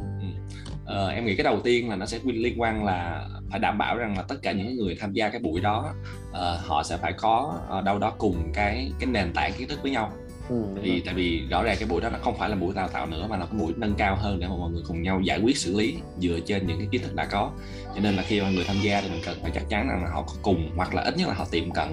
Ừ. 0.91 1.11
Em 1.11 1.27
nghĩ 1.27 1.37
cái 1.37 1.45
đầu 1.45 1.61
tiên 1.61 1.91
là 1.91 1.97
nó 1.97 2.07
sẽ 2.07 2.19
liên 2.25 2.61
quan 2.61 2.85
là 2.85 3.29
phải 3.51 3.61
đảm 3.61 3.79
bảo 3.79 3.97
rằng 3.97 4.17
là 4.17 4.23
tất 4.23 4.37
cả 4.43 4.53
những 4.53 4.77
người 4.77 4.97
tham 5.01 5.13
gia 5.13 5.29
cái 5.29 5.41
buổi 5.41 5.61
đó 5.61 5.95
uh, 6.31 6.37
họ 6.67 6.83
sẽ 6.83 6.97
phải 6.97 7.13
có 7.13 7.61
uh, 7.79 7.85
đâu 7.85 7.99
đó 7.99 8.13
cùng 8.19 8.53
cái 8.55 8.93
cái 9.01 9.07
nền 9.07 9.33
tảng 9.35 9.53
kiến 9.59 9.69
thức 9.69 9.79
với 9.83 9.91
nhau 9.91 10.13
Ừ, 10.51 10.65
thì 10.83 11.03
tại 11.05 11.15
vì 11.15 11.43
rõ 11.51 11.63
ràng 11.63 11.77
cái 11.81 11.89
buổi 11.89 12.01
đó 12.01 12.11
nó 12.11 12.19
không 12.23 12.39
phải 12.39 12.51
là 12.51 12.57
buổi 12.57 12.75
đào 12.75 12.89
tạo 12.89 13.07
nữa 13.07 13.27
mà 13.31 13.37
là 13.37 13.47
cái 13.47 13.61
buổi 13.61 13.73
nâng 13.77 13.95
cao 13.95 14.17
hơn 14.17 14.41
để 14.41 14.47
mà 14.47 14.57
mọi 14.57 14.71
người 14.71 14.83
cùng 14.87 15.03
nhau 15.03 15.21
giải 15.21 15.41
quyết 15.43 15.57
xử 15.57 15.79
lý 15.79 15.97
dựa 16.19 16.41
trên 16.47 16.67
những 16.67 16.79
cái 16.79 16.89
kiến 16.91 17.03
thức 17.03 17.15
đã 17.15 17.25
có. 17.25 17.51
Cho 17.95 18.01
nên 18.01 18.15
là 18.15 18.23
khi 18.23 18.41
mọi 18.41 18.53
người 18.53 18.65
tham 18.65 18.77
gia 18.83 19.01
thì 19.01 19.09
mình 19.09 19.21
cần 19.27 19.39
phải 19.43 19.51
chắc 19.55 19.69
chắn 19.69 19.89
rằng 19.89 20.05
là 20.05 20.11
họ 20.11 20.23
có 20.23 20.35
cùng 20.43 20.71
hoặc 20.77 20.95
là 20.95 21.03
ít 21.03 21.17
nhất 21.17 21.29
là 21.29 21.35
họ 21.35 21.47
tiệm 21.51 21.71
cận 21.71 21.89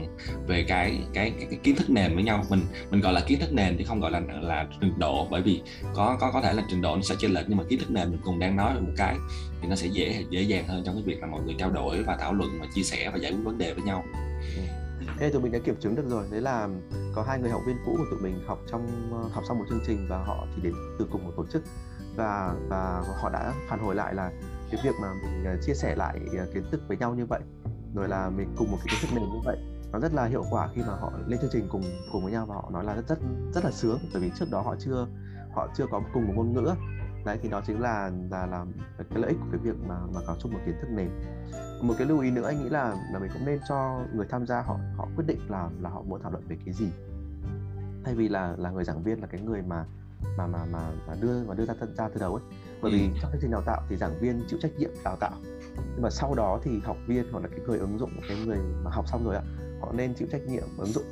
về 0.48 0.63
cái 0.63 1.00
cái 1.13 1.31
cái, 1.38 1.48
cái 1.50 1.59
kiến 1.63 1.75
thức 1.75 1.89
nền 1.89 2.15
với 2.15 2.24
nhau. 2.24 2.45
Mình 2.50 2.62
mình 2.92 3.01
gọi 3.01 3.13
là 3.13 3.21
kiến 3.27 3.39
thức 3.39 3.54
nền 3.54 3.77
thì 3.77 3.83
không 3.83 4.00
gọi 4.00 4.12
là 4.12 4.21
là 4.42 4.68
trình 4.81 5.00
độ. 5.00 5.27
Bởi 5.31 5.42
vì 5.42 5.62
có 5.94 6.18
có 6.19 6.31
có 6.31 6.42
thể 6.42 6.54
là 6.54 6.63
trình 6.69 6.81
độ 6.81 6.95
nó 6.95 7.01
sẽ 7.01 7.15
chênh 7.19 7.31
lệch 7.31 7.45
nhưng 7.48 7.57
mà 7.57 7.63
kiến 7.69 7.80
thức 7.80 7.92
nền 7.92 8.12
mình 8.12 8.19
cùng 8.24 8.39
đang 8.39 8.56
nói 8.56 8.74
về 8.74 8.80
một 8.80 8.94
cái 8.98 9.15
thì 9.62 9.68
nó 9.68 9.75
sẽ 9.75 9.88
dễ 9.88 10.24
dễ 10.30 10.42
dàng 10.42 10.68
hơn 10.68 10.83
trong 10.86 10.95
cái 10.95 11.04
việc 11.06 11.21
là 11.21 11.27
mọi 11.27 11.42
người 11.45 11.56
trao 11.57 11.69
đổi 11.69 12.04
và 12.04 12.18
thảo 12.19 12.33
luận 12.33 12.50
và 12.59 12.68
chia 12.75 12.83
sẻ 12.83 13.09
và 13.13 13.18
giải 13.18 13.31
quyết 13.31 13.44
vấn 13.44 13.57
đề 13.57 13.74
với 13.74 13.83
nhau 13.83 14.04
thế 15.19 15.30
tụi 15.30 15.42
mình 15.42 15.52
đã 15.52 15.60
kiểm 15.60 15.75
chứng 15.80 15.96
được 15.96 16.10
rồi. 16.10 16.25
Đấy 16.31 16.42
là 16.42 16.69
có 17.16 17.24
hai 17.24 17.40
người 17.40 17.50
học 17.50 17.62
viên 17.68 17.78
cũ 17.86 17.96
của 17.98 18.06
tụi 18.12 18.19
mình 18.19 18.44
học 18.48 18.60
trong 18.72 19.12
ờ, 19.12 19.30
học 19.34 19.44
xong 19.48 19.60
một 19.60 19.66
chương 19.69 19.81
trình 19.88 20.08
và 20.10 20.18
họ 20.18 20.48
thì 20.56 20.62
đến 20.62 20.74
từ 21.00 21.08
cùng 21.12 21.25
một 21.25 21.31
tổ 21.38 21.46
chức. 21.46 21.64
Và 22.16 22.56
và 22.69 23.04
họ 23.22 23.30
đã 23.30 23.54
phản 23.69 23.80
hồi 23.80 23.96
lại 23.96 24.16
là 24.16 24.31
cái 24.72 24.81
việc 24.84 24.96
mà 25.02 25.14
mình 25.14 25.46
ờ, 25.46 25.58
chia 25.62 25.74
sẻ 25.74 25.96
lại 25.96 26.19
ờ, 26.38 26.46
kiến 26.54 26.64
thức 26.72 26.81
với 26.88 26.98
nhau 26.98 27.16
như 27.16 27.25
vậy, 27.25 27.42
rồi 27.96 28.08
là 28.08 28.30
mình 28.30 28.56
cùng 28.58 28.72
một 28.72 28.78
cái 28.86 28.88
kiến 28.92 29.10
thức 29.10 29.16
nền 29.16 29.30
như 29.30 29.40
vậy. 29.46 29.58
Nó 29.92 30.00
rất 30.00 30.14
là 30.14 30.25
hiệu 30.25 30.44
quả 30.52 30.69
khi 30.75 30.81
mà 30.81 30.96
họ 30.96 31.12
lên 31.28 31.40
chương 31.42 31.50
trình 31.54 31.68
cùng 31.72 31.84
cùng 32.12 32.24
với 32.24 32.31
nhau 32.31 32.46
và 32.46 32.56
họ 32.56 32.69
nói 32.74 32.84
là 32.86 32.96
rất 32.96 33.08
rất 33.10 33.18
rất 33.54 33.66
là 33.66 33.72
sướng. 33.72 34.00
Bởi 34.14 34.22
vì 34.22 34.31
trước 34.40 34.46
đó 34.52 34.62
họ 34.62 34.75
chưa 34.80 35.08
họ 35.56 35.68
chưa 35.78 35.86
có 35.92 36.02
cùng 36.14 36.28
một 36.28 36.34
ngôn 36.36 36.54
ngữ 36.54 36.72
đấy 37.28 37.38
thì 37.42 37.50
đó 37.50 37.62
chính 37.68 37.82
là 37.82 38.12
là 38.32 38.46
là 38.46 38.66
cái 38.98 39.20
lợi 39.20 39.30
ích 39.30 39.38
của 39.40 39.48
cái 39.52 39.60
việc 39.64 39.76
mà 39.88 39.96
mà 40.14 40.22
có 40.28 40.36
chung 40.40 40.54
một 40.54 40.60
kiến 40.66 40.76
thức 40.82 40.88
nền. 40.90 41.10
Một 41.82 41.94
cái 41.98 42.08
lưu 42.08 42.20
ý 42.20 42.32
nữa 42.32 42.48
anh 42.48 42.64
nghĩ 42.64 42.70
là 42.70 42.96
là 43.14 43.20
mình 43.20 43.32
cũng 43.34 43.46
nên 43.46 43.60
cho 43.70 44.00
người 44.14 44.26
tham 44.30 44.46
gia 44.46 44.62
họ 44.62 44.80
họ 44.98 45.08
quyết 45.16 45.26
định 45.28 45.40
là 45.50 45.70
là 45.82 45.90
họ 45.90 46.02
muốn 46.02 46.22
thảo 46.22 46.32
luận 46.32 46.44
về 46.48 46.58
cái 46.66 46.74
gì. 46.74 46.90
Thay 48.06 48.16
vì 48.16 48.30
là 48.30 48.56
là 48.58 48.70
người 48.70 48.84
giảng 48.84 49.04
viên 49.04 49.22
là 49.22 49.28
cái 49.28 49.42
người 49.42 49.62
mà 49.62 49.86
mà 50.38 50.48
mà 50.48 50.66
mà, 50.72 50.92
mà 51.08 51.14
đưa 51.22 51.44
mà 51.44 51.54
đưa 51.54 51.66
ra 51.66 51.74
ra 51.98 52.10
từ 52.10 52.20
đầu 52.20 52.36
ấy. 52.36 52.44
Bởi 52.82 52.92
vì 52.92 53.02
ừ. 53.02 53.20
trong 53.22 53.32
chương 53.32 53.42
trình 53.42 53.52
đào 53.52 53.62
tạo 53.66 53.82
thì 53.90 53.98
giảng 53.98 54.20
viên 54.20 54.44
chịu 54.48 54.60
trách 54.62 54.72
nhiệm 54.78 54.92
đào 55.04 55.16
tạo. 55.20 55.34
Nhưng 55.78 56.02
mà 56.02 56.10
sau 56.10 56.36
đó 56.36 56.60
thì 56.64 56.80
học 56.84 56.98
viên 57.08 57.32
hoặc 57.32 57.44
là 57.44 57.50
cái 57.50 57.60
người 57.68 57.78
ứng 57.78 58.00
dụng 58.00 58.12
cái 58.28 58.38
người 58.46 58.58
mà 58.84 58.92
học 58.92 59.08
xong 59.08 59.26
rồi 59.26 59.36
ạ 59.36 59.44
họ 59.82 59.92
nên 59.92 60.14
chịu 60.14 60.28
trách 60.32 60.42
nhiệm 60.48 60.68
ứng 60.78 60.92
dụng 60.92 61.04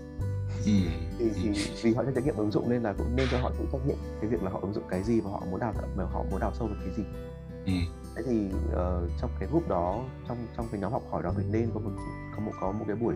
ừ. 0.66 0.72
thì, 1.20 1.30
thì 1.36 1.50
vì 1.84 1.94
họ 1.94 2.04
chịu 2.04 2.14
trách 2.16 2.26
nhiệm 2.26 2.36
ứng 2.36 2.52
dụng 2.52 2.70
nên 2.70 2.84
là 2.84 2.94
cũng 2.98 3.16
nên 3.16 3.28
cho 3.32 3.40
họ 3.40 3.52
chịu 3.58 3.68
trách 3.72 3.88
nhiệm 3.88 3.98
cái 4.22 4.30
việc 4.30 4.44
là 4.44 4.50
họ 4.52 4.60
ứng 4.62 4.74
dụng 4.74 4.84
cái 4.90 5.04
gì 5.04 5.22
và 5.22 5.32
họ 5.32 5.44
muốn 5.52 5.60
đào 5.60 5.74
tạo 5.74 6.08
họ 6.08 6.24
muốn 6.32 6.40
đào 6.40 6.52
sâu 6.54 6.68
về 6.68 6.76
cái 6.86 6.94
gì 6.98 7.04
ừ 7.66 7.92
thế 8.16 8.24
thì 8.26 8.48
uh, 8.48 9.12
trong 9.22 9.30
cái 9.40 9.50
group 9.50 9.68
đó 9.68 10.04
trong 10.28 10.38
trong 10.58 10.68
cái 10.72 10.82
nhóm 10.82 10.92
học 10.92 11.04
hỏi 11.12 11.24
đó 11.24 11.34
mình 11.38 11.52
nên 11.52 11.70
có 11.74 11.80
một 11.80 11.92
có 12.36 12.42
một 12.42 12.52
có 12.62 12.72
một 12.72 12.86
cái 12.88 12.96
buổi 12.96 13.16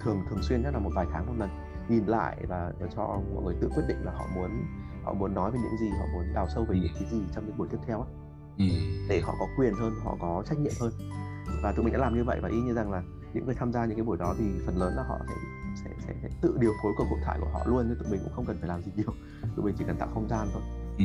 thường 0.00 0.22
thường 0.30 0.42
xuyên 0.42 0.62
nhất 0.62 0.70
là 0.74 0.78
một 0.78 0.90
vài 0.94 1.06
tháng 1.12 1.26
một 1.26 1.32
lần 1.38 1.48
nhìn 1.88 2.06
lại 2.06 2.36
và, 2.48 2.72
và 2.80 2.86
cho 2.96 3.20
mọi 3.34 3.44
người 3.44 3.54
tự 3.60 3.68
quyết 3.74 3.84
định 3.88 4.04
là 4.04 4.12
họ 4.12 4.26
muốn 4.34 4.50
họ 5.04 5.12
muốn 5.12 5.34
nói 5.34 5.50
về 5.50 5.58
những 5.62 5.78
gì 5.80 5.88
họ 5.98 6.06
muốn 6.14 6.24
đào 6.34 6.48
sâu 6.54 6.64
về 6.64 6.74
ừ. 6.76 6.80
những 6.82 6.92
cái 6.94 7.10
gì 7.10 7.22
trong 7.34 7.46
những 7.46 7.58
buổi 7.58 7.68
tiếp 7.70 7.78
theo 7.86 8.00
ấy. 8.00 8.08
Ừ. 8.58 8.64
để 9.08 9.20
họ 9.20 9.34
có 9.38 9.46
quyền 9.58 9.74
hơn 9.74 9.92
họ 10.04 10.16
có 10.20 10.42
trách 10.46 10.58
nhiệm 10.58 10.72
hơn 10.80 10.92
và 11.62 11.72
tụi 11.72 11.84
mình 11.84 11.92
đã 11.92 11.98
làm 11.98 12.14
như 12.14 12.24
vậy 12.24 12.40
và 12.42 12.48
y 12.48 12.60
như 12.60 12.74
rằng 12.74 12.92
là 12.92 13.02
những 13.34 13.46
người 13.46 13.54
tham 13.54 13.72
gia 13.72 13.84
những 13.84 13.96
cái 13.96 14.04
buổi 14.04 14.16
đó 14.16 14.34
thì 14.38 14.44
phần 14.66 14.76
lớn 14.76 14.92
là 14.96 15.02
họ 15.02 15.18
sẽ 15.28 15.34
sẽ, 15.84 15.90
sẽ, 16.06 16.14
sẽ 16.22 16.28
tự 16.42 16.56
điều 16.60 16.72
phối 16.82 16.92
cuộc 16.96 17.04
hội 17.10 17.18
thoại 17.24 17.38
của 17.40 17.48
họ 17.52 17.60
luôn 17.66 17.88
nên 17.88 17.98
tụi 17.98 18.10
mình 18.10 18.20
cũng 18.24 18.32
không 18.32 18.46
cần 18.46 18.56
phải 18.60 18.68
làm 18.68 18.82
gì 18.82 18.92
nhiều. 18.96 19.14
Tụi 19.56 19.64
mình 19.64 19.74
chỉ 19.78 19.84
cần 19.86 19.96
tạo 19.96 20.08
không 20.14 20.28
gian 20.28 20.48
thôi. 20.52 20.62
Ừ. 20.98 21.04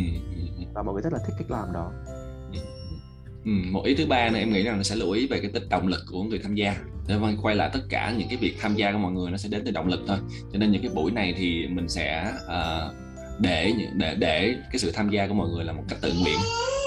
và 0.74 0.84
mọi 0.84 0.94
người 0.94 1.02
rất 1.02 1.14
là 1.14 1.20
thích 1.28 1.36
cách 1.38 1.52
làm 1.52 1.74
đó. 1.74 1.92
Ừ, 3.46 3.52
một 3.72 3.86
ý 3.86 3.96
thứ 3.96 4.06
ba 4.06 4.30
này 4.30 4.42
em 4.42 4.54
nghĩ 4.54 4.64
rằng 4.64 4.78
nó 4.78 4.84
sẽ 4.84 4.96
lưu 4.96 5.12
ý 5.12 5.28
về 5.28 5.40
cái 5.42 5.52
tính 5.52 5.70
động 5.70 5.88
lực 5.88 6.02
của 6.12 6.24
người 6.24 6.40
tham 6.40 6.56
gia. 6.56 6.76
Để 7.08 7.18
mà 7.18 7.34
quay 7.42 7.56
lại 7.56 7.70
tất 7.74 7.80
cả 7.90 8.14
những 8.18 8.28
cái 8.28 8.38
việc 8.38 8.58
tham 8.62 8.76
gia 8.76 8.92
của 8.92 8.98
mọi 8.98 9.12
người 9.12 9.32
nó 9.32 9.38
sẽ 9.38 9.50
đến 9.50 9.62
từ 9.66 9.72
động 9.72 9.88
lực 9.88 10.00
thôi. 10.08 10.18
Cho 10.54 10.60
nên 10.60 10.72
những 10.72 10.82
cái 10.82 10.92
buổi 10.96 11.12
này 11.12 11.34
thì 11.38 11.68
mình 11.68 11.90
sẽ 11.90 12.34
uh, 12.46 12.96
để 13.42 13.74
để 13.94 14.16
để 14.20 14.56
cái 14.72 14.80
sự 14.80 14.92
tham 14.92 15.10
gia 15.10 15.28
của 15.28 15.34
mọi 15.34 15.50
người 15.50 15.66
là 15.66 15.74
một 15.74 15.84
cách 15.90 16.00
tự 16.02 16.14
nguyện. 16.14 16.38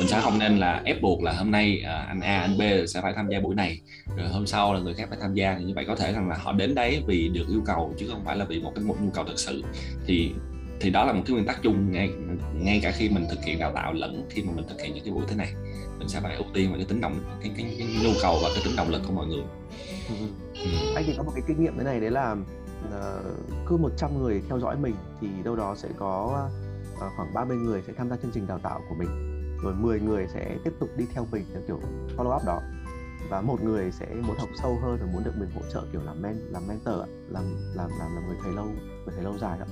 Mình 0.00 0.08
sẽ 0.08 0.20
không 0.20 0.38
nên 0.38 0.58
là 0.58 0.82
ép 0.84 1.02
buộc 1.02 1.22
là 1.22 1.32
hôm 1.32 1.50
nay 1.50 1.82
uh, 1.82 2.08
anh 2.08 2.20
A 2.20 2.40
anh 2.40 2.58
B 2.58 2.62
sẽ 2.88 3.00
phải 3.00 3.12
tham 3.16 3.28
gia 3.28 3.40
buổi 3.40 3.54
này 3.54 3.80
rồi 4.16 4.28
hôm 4.28 4.46
sau 4.46 4.74
là 4.74 4.80
người 4.80 4.94
khác 4.94 5.06
phải 5.08 5.18
tham 5.20 5.34
gia. 5.34 5.56
Thì 5.58 5.64
như 5.64 5.72
vậy 5.74 5.84
có 5.88 5.96
thể 5.96 6.12
rằng 6.12 6.28
là 6.28 6.36
họ 6.36 6.52
đến 6.52 6.74
đấy 6.74 7.02
vì 7.06 7.28
được 7.28 7.46
yêu 7.48 7.62
cầu 7.66 7.94
chứ 7.98 8.06
không 8.10 8.24
phải 8.24 8.36
là 8.36 8.44
vì 8.44 8.60
một 8.60 8.72
cái 8.74 8.84
một 8.84 8.96
nhu 9.00 9.10
cầu 9.10 9.24
thực 9.24 9.38
sự. 9.38 9.62
Thì 10.06 10.30
thì 10.80 10.90
đó 10.90 11.04
là 11.04 11.12
một 11.12 11.22
cái 11.26 11.34
nguyên 11.34 11.46
tắc 11.46 11.62
chung 11.62 11.92
ngay 11.92 12.10
ngay 12.54 12.80
cả 12.82 12.90
khi 12.90 13.08
mình 13.08 13.26
thực 13.30 13.44
hiện 13.44 13.58
đào 13.58 13.72
tạo 13.74 13.92
lẫn 13.92 14.26
khi 14.30 14.42
mà 14.42 14.52
mình 14.56 14.64
thực 14.68 14.80
hiện 14.80 14.94
những 14.94 15.04
cái 15.04 15.14
buổi 15.14 15.24
thế 15.28 15.36
này. 15.36 15.52
Mình 15.98 16.08
sẽ 16.08 16.20
phải 16.20 16.36
ưu 16.36 16.46
tiên 16.54 16.68
vào 16.68 16.78
cái 16.78 16.86
tính 16.88 17.00
động 17.00 17.20
cái, 17.42 17.50
cái, 17.56 17.66
cái, 17.78 17.88
nhu 18.04 18.10
cầu 18.22 18.38
và 18.42 18.48
cái 18.54 18.62
tính 18.64 18.76
động 18.76 18.90
lực 18.90 19.02
của 19.06 19.12
mọi 19.12 19.26
người. 19.26 19.42
Ừ. 20.08 20.14
Ừ. 20.54 20.70
anh 20.94 21.04
thì 21.06 21.14
có 21.16 21.22
một 21.22 21.32
cái 21.34 21.42
kinh 21.48 21.62
nghiệm 21.62 21.78
thế 21.78 21.84
này 21.84 22.00
đấy 22.00 22.10
là 22.10 22.36
Ờ, 22.90 23.22
cứ 23.66 23.76
100 23.76 24.18
người 24.18 24.42
theo 24.48 24.60
dõi 24.60 24.76
mình 24.76 24.94
thì 25.20 25.28
đâu 25.44 25.56
đó 25.56 25.74
sẽ 25.76 25.88
có 25.98 26.46
ờ, 27.00 27.10
khoảng 27.16 27.34
30 27.34 27.56
người 27.56 27.82
sẽ 27.86 27.92
tham 27.92 28.10
gia 28.10 28.16
chương 28.16 28.30
trình 28.34 28.46
đào 28.46 28.58
tạo 28.58 28.80
của 28.88 28.94
mình. 28.94 29.08
Rồi 29.62 29.74
10 29.74 30.00
người 30.00 30.26
sẽ 30.34 30.58
tiếp 30.64 30.72
tục 30.80 30.88
đi 30.96 31.06
theo 31.14 31.26
mình 31.30 31.44
theo 31.52 31.62
kiểu 31.66 31.80
follow 32.16 32.36
up 32.36 32.42
đó. 32.46 32.60
Và 33.30 33.40
một 33.40 33.62
người 33.62 33.92
sẽ 33.92 34.06
muốn 34.26 34.36
học 34.38 34.48
sâu 34.62 34.78
hơn 34.82 34.98
và 35.00 35.06
muốn 35.12 35.24
được 35.24 35.34
mình 35.38 35.50
hỗ 35.54 35.60
trợ 35.72 35.82
kiểu 35.92 36.00
làm 36.04 36.22
men 36.22 36.36
làm 36.36 36.62
mentor 36.68 36.94
làm 37.28 37.44
làm 37.74 37.90
làm 37.98 38.14
làm 38.14 38.26
người 38.26 38.36
thầy 38.42 38.52
lâu 38.52 38.64
người 38.64 39.14
thầy 39.14 39.24
lâu 39.24 39.38
dài 39.38 39.58
đó. 39.58 39.66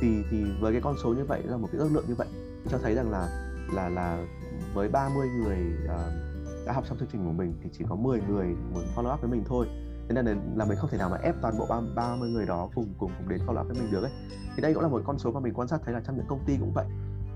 Thì 0.00 0.08
thì 0.30 0.44
với 0.60 0.72
cái 0.72 0.80
con 0.80 0.94
số 1.02 1.14
như 1.14 1.24
vậy 1.24 1.42
là 1.44 1.56
một 1.56 1.68
cái 1.72 1.80
ước 1.80 1.88
lượng 1.92 2.04
như 2.08 2.14
vậy 2.14 2.28
cho 2.70 2.78
thấy 2.78 2.94
rằng 2.94 3.10
là 3.10 3.28
là 3.72 3.88
là 3.88 4.26
với 4.74 4.88
30 4.88 5.28
người 5.28 5.58
uh, 5.84 6.28
đã 6.66 6.72
học 6.72 6.86
xong 6.86 6.98
chương 6.98 7.08
trình 7.12 7.24
của 7.24 7.32
mình 7.32 7.54
thì 7.62 7.70
chỉ 7.72 7.84
có 7.88 7.96
10 7.96 8.20
người 8.28 8.46
muốn 8.46 8.84
follow 8.96 9.14
up 9.14 9.20
với 9.20 9.30
mình 9.30 9.44
thôi 9.46 9.66
thế 10.08 10.14
nên 10.14 10.40
là, 10.56 10.64
mình 10.64 10.78
không 10.78 10.90
thể 10.90 10.98
nào 10.98 11.08
mà 11.10 11.16
ép 11.22 11.34
toàn 11.42 11.58
bộ 11.58 11.66
30 11.94 12.30
người 12.30 12.46
đó 12.46 12.68
cùng 12.74 12.94
cùng 12.98 13.12
cùng 13.18 13.28
đến 13.28 13.40
follow 13.46 13.60
up 13.60 13.66
với 13.66 13.76
mình 13.76 13.90
được 13.90 14.02
ấy. 14.02 14.12
Thì 14.56 14.62
đây 14.62 14.74
cũng 14.74 14.82
là 14.82 14.88
một 14.88 15.02
con 15.04 15.18
số 15.18 15.32
mà 15.32 15.40
mình 15.40 15.54
quan 15.54 15.68
sát 15.68 15.80
thấy 15.84 15.94
là 15.94 16.00
trong 16.00 16.16
những 16.16 16.26
công 16.28 16.44
ty 16.46 16.56
cũng 16.60 16.72
vậy. 16.74 16.86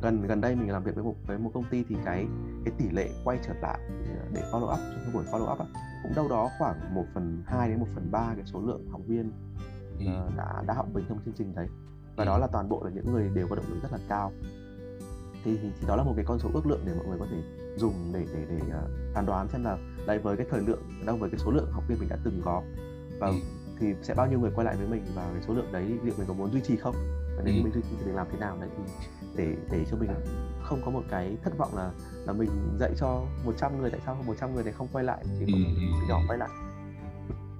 Gần 0.02 0.26
gần 0.26 0.40
đây 0.40 0.54
mình 0.54 0.70
làm 0.70 0.82
việc 0.82 0.94
với 0.94 1.04
một 1.04 1.14
với 1.26 1.38
một 1.38 1.50
công 1.54 1.64
ty 1.70 1.84
thì 1.88 1.96
cái 2.04 2.26
cái 2.64 2.74
tỷ 2.78 2.90
lệ 2.90 3.10
quay 3.24 3.38
trở 3.46 3.54
lại 3.62 3.78
để 4.32 4.42
follow 4.52 4.72
up 4.72 4.78
trong 4.78 5.00
cái 5.04 5.10
buổi 5.14 5.24
follow 5.24 5.52
up 5.52 5.58
cũng 6.02 6.14
đâu 6.14 6.28
đó 6.28 6.50
khoảng 6.58 6.94
1 6.94 7.04
phần 7.14 7.42
2 7.46 7.68
đến 7.68 7.80
1 7.80 7.86
phần 7.94 8.10
3 8.10 8.32
cái 8.36 8.44
số 8.46 8.60
lượng 8.60 8.86
học 8.90 9.00
viên 9.06 9.32
uh, 9.96 10.36
đã 10.36 10.62
đã 10.66 10.74
học 10.74 10.86
mình 10.94 11.04
trong 11.08 11.18
chương 11.24 11.34
trình 11.38 11.54
đấy. 11.54 11.68
Và 12.16 12.24
đó 12.24 12.38
là 12.38 12.46
toàn 12.46 12.68
bộ 12.68 12.84
là 12.84 12.90
những 12.90 13.12
người 13.12 13.30
đều 13.34 13.48
có 13.48 13.56
động 13.56 13.64
lực 13.68 13.82
rất 13.82 13.92
là 13.92 13.98
cao. 14.08 14.32
Thì, 15.44 15.58
thì, 15.62 15.70
thì 15.80 15.86
đó 15.86 15.96
là 15.96 16.02
một 16.02 16.12
cái 16.16 16.24
con 16.24 16.38
số 16.38 16.50
ước 16.54 16.66
lượng 16.66 16.80
để 16.84 16.94
mọi 16.94 17.06
người 17.06 17.18
có 17.18 17.26
thể 17.30 17.42
dùng 17.76 17.94
để 18.12 18.26
để 18.34 18.46
để 18.48 18.56
uh, 18.56 19.14
phán 19.14 19.26
đoán 19.26 19.48
xem 19.48 19.64
là 19.64 19.78
đây 20.06 20.18
với 20.18 20.36
cái 20.36 20.46
thời 20.50 20.60
lượng 20.60 20.82
đâu 21.06 21.16
với 21.16 21.30
cái 21.30 21.38
số 21.38 21.50
lượng 21.50 21.70
học 21.72 21.84
viên 21.88 21.98
mình 21.98 22.08
đã 22.08 22.16
từng 22.24 22.40
có 22.44 22.62
và 23.18 23.26
ừ. 23.26 23.34
thì 23.80 23.86
sẽ 24.02 24.14
bao 24.14 24.26
nhiêu 24.26 24.40
người 24.40 24.50
quay 24.54 24.64
lại 24.64 24.76
với 24.76 24.86
mình 24.86 25.04
và 25.14 25.28
cái 25.32 25.42
số 25.48 25.54
lượng 25.54 25.72
đấy 25.72 25.84
liệu 26.04 26.14
mình 26.18 26.26
có 26.28 26.34
muốn 26.34 26.52
duy 26.52 26.60
trì 26.60 26.76
không 26.76 26.94
và 27.36 27.42
nếu 27.44 27.54
ừ. 27.54 27.60
mình 27.64 27.72
duy 27.74 27.80
trì 27.82 27.96
thì 27.98 28.06
mình 28.06 28.14
làm 28.14 28.26
thế 28.32 28.38
nào 28.38 28.58
đấy 28.60 28.68
thì 28.76 28.82
để 29.36 29.56
để 29.70 29.84
cho 29.90 29.96
mình 29.96 30.10
không 30.62 30.80
có 30.84 30.90
một 30.90 31.02
cái 31.10 31.36
thất 31.44 31.58
vọng 31.58 31.76
là 31.76 31.90
là 32.26 32.32
mình 32.32 32.50
dạy 32.80 32.90
cho 33.00 33.24
100 33.44 33.80
người 33.80 33.90
tại 33.90 34.00
sao 34.06 34.22
100 34.26 34.54
người 34.54 34.64
này 34.64 34.72
không 34.72 34.88
quay 34.92 35.04
lại 35.04 35.24
chỉ 35.38 35.52
có 35.52 35.58
ừ. 35.58 35.64
ừ 35.76 36.06
nhỏ 36.08 36.18
ừ. 36.18 36.24
quay 36.28 36.38
lại 36.38 36.48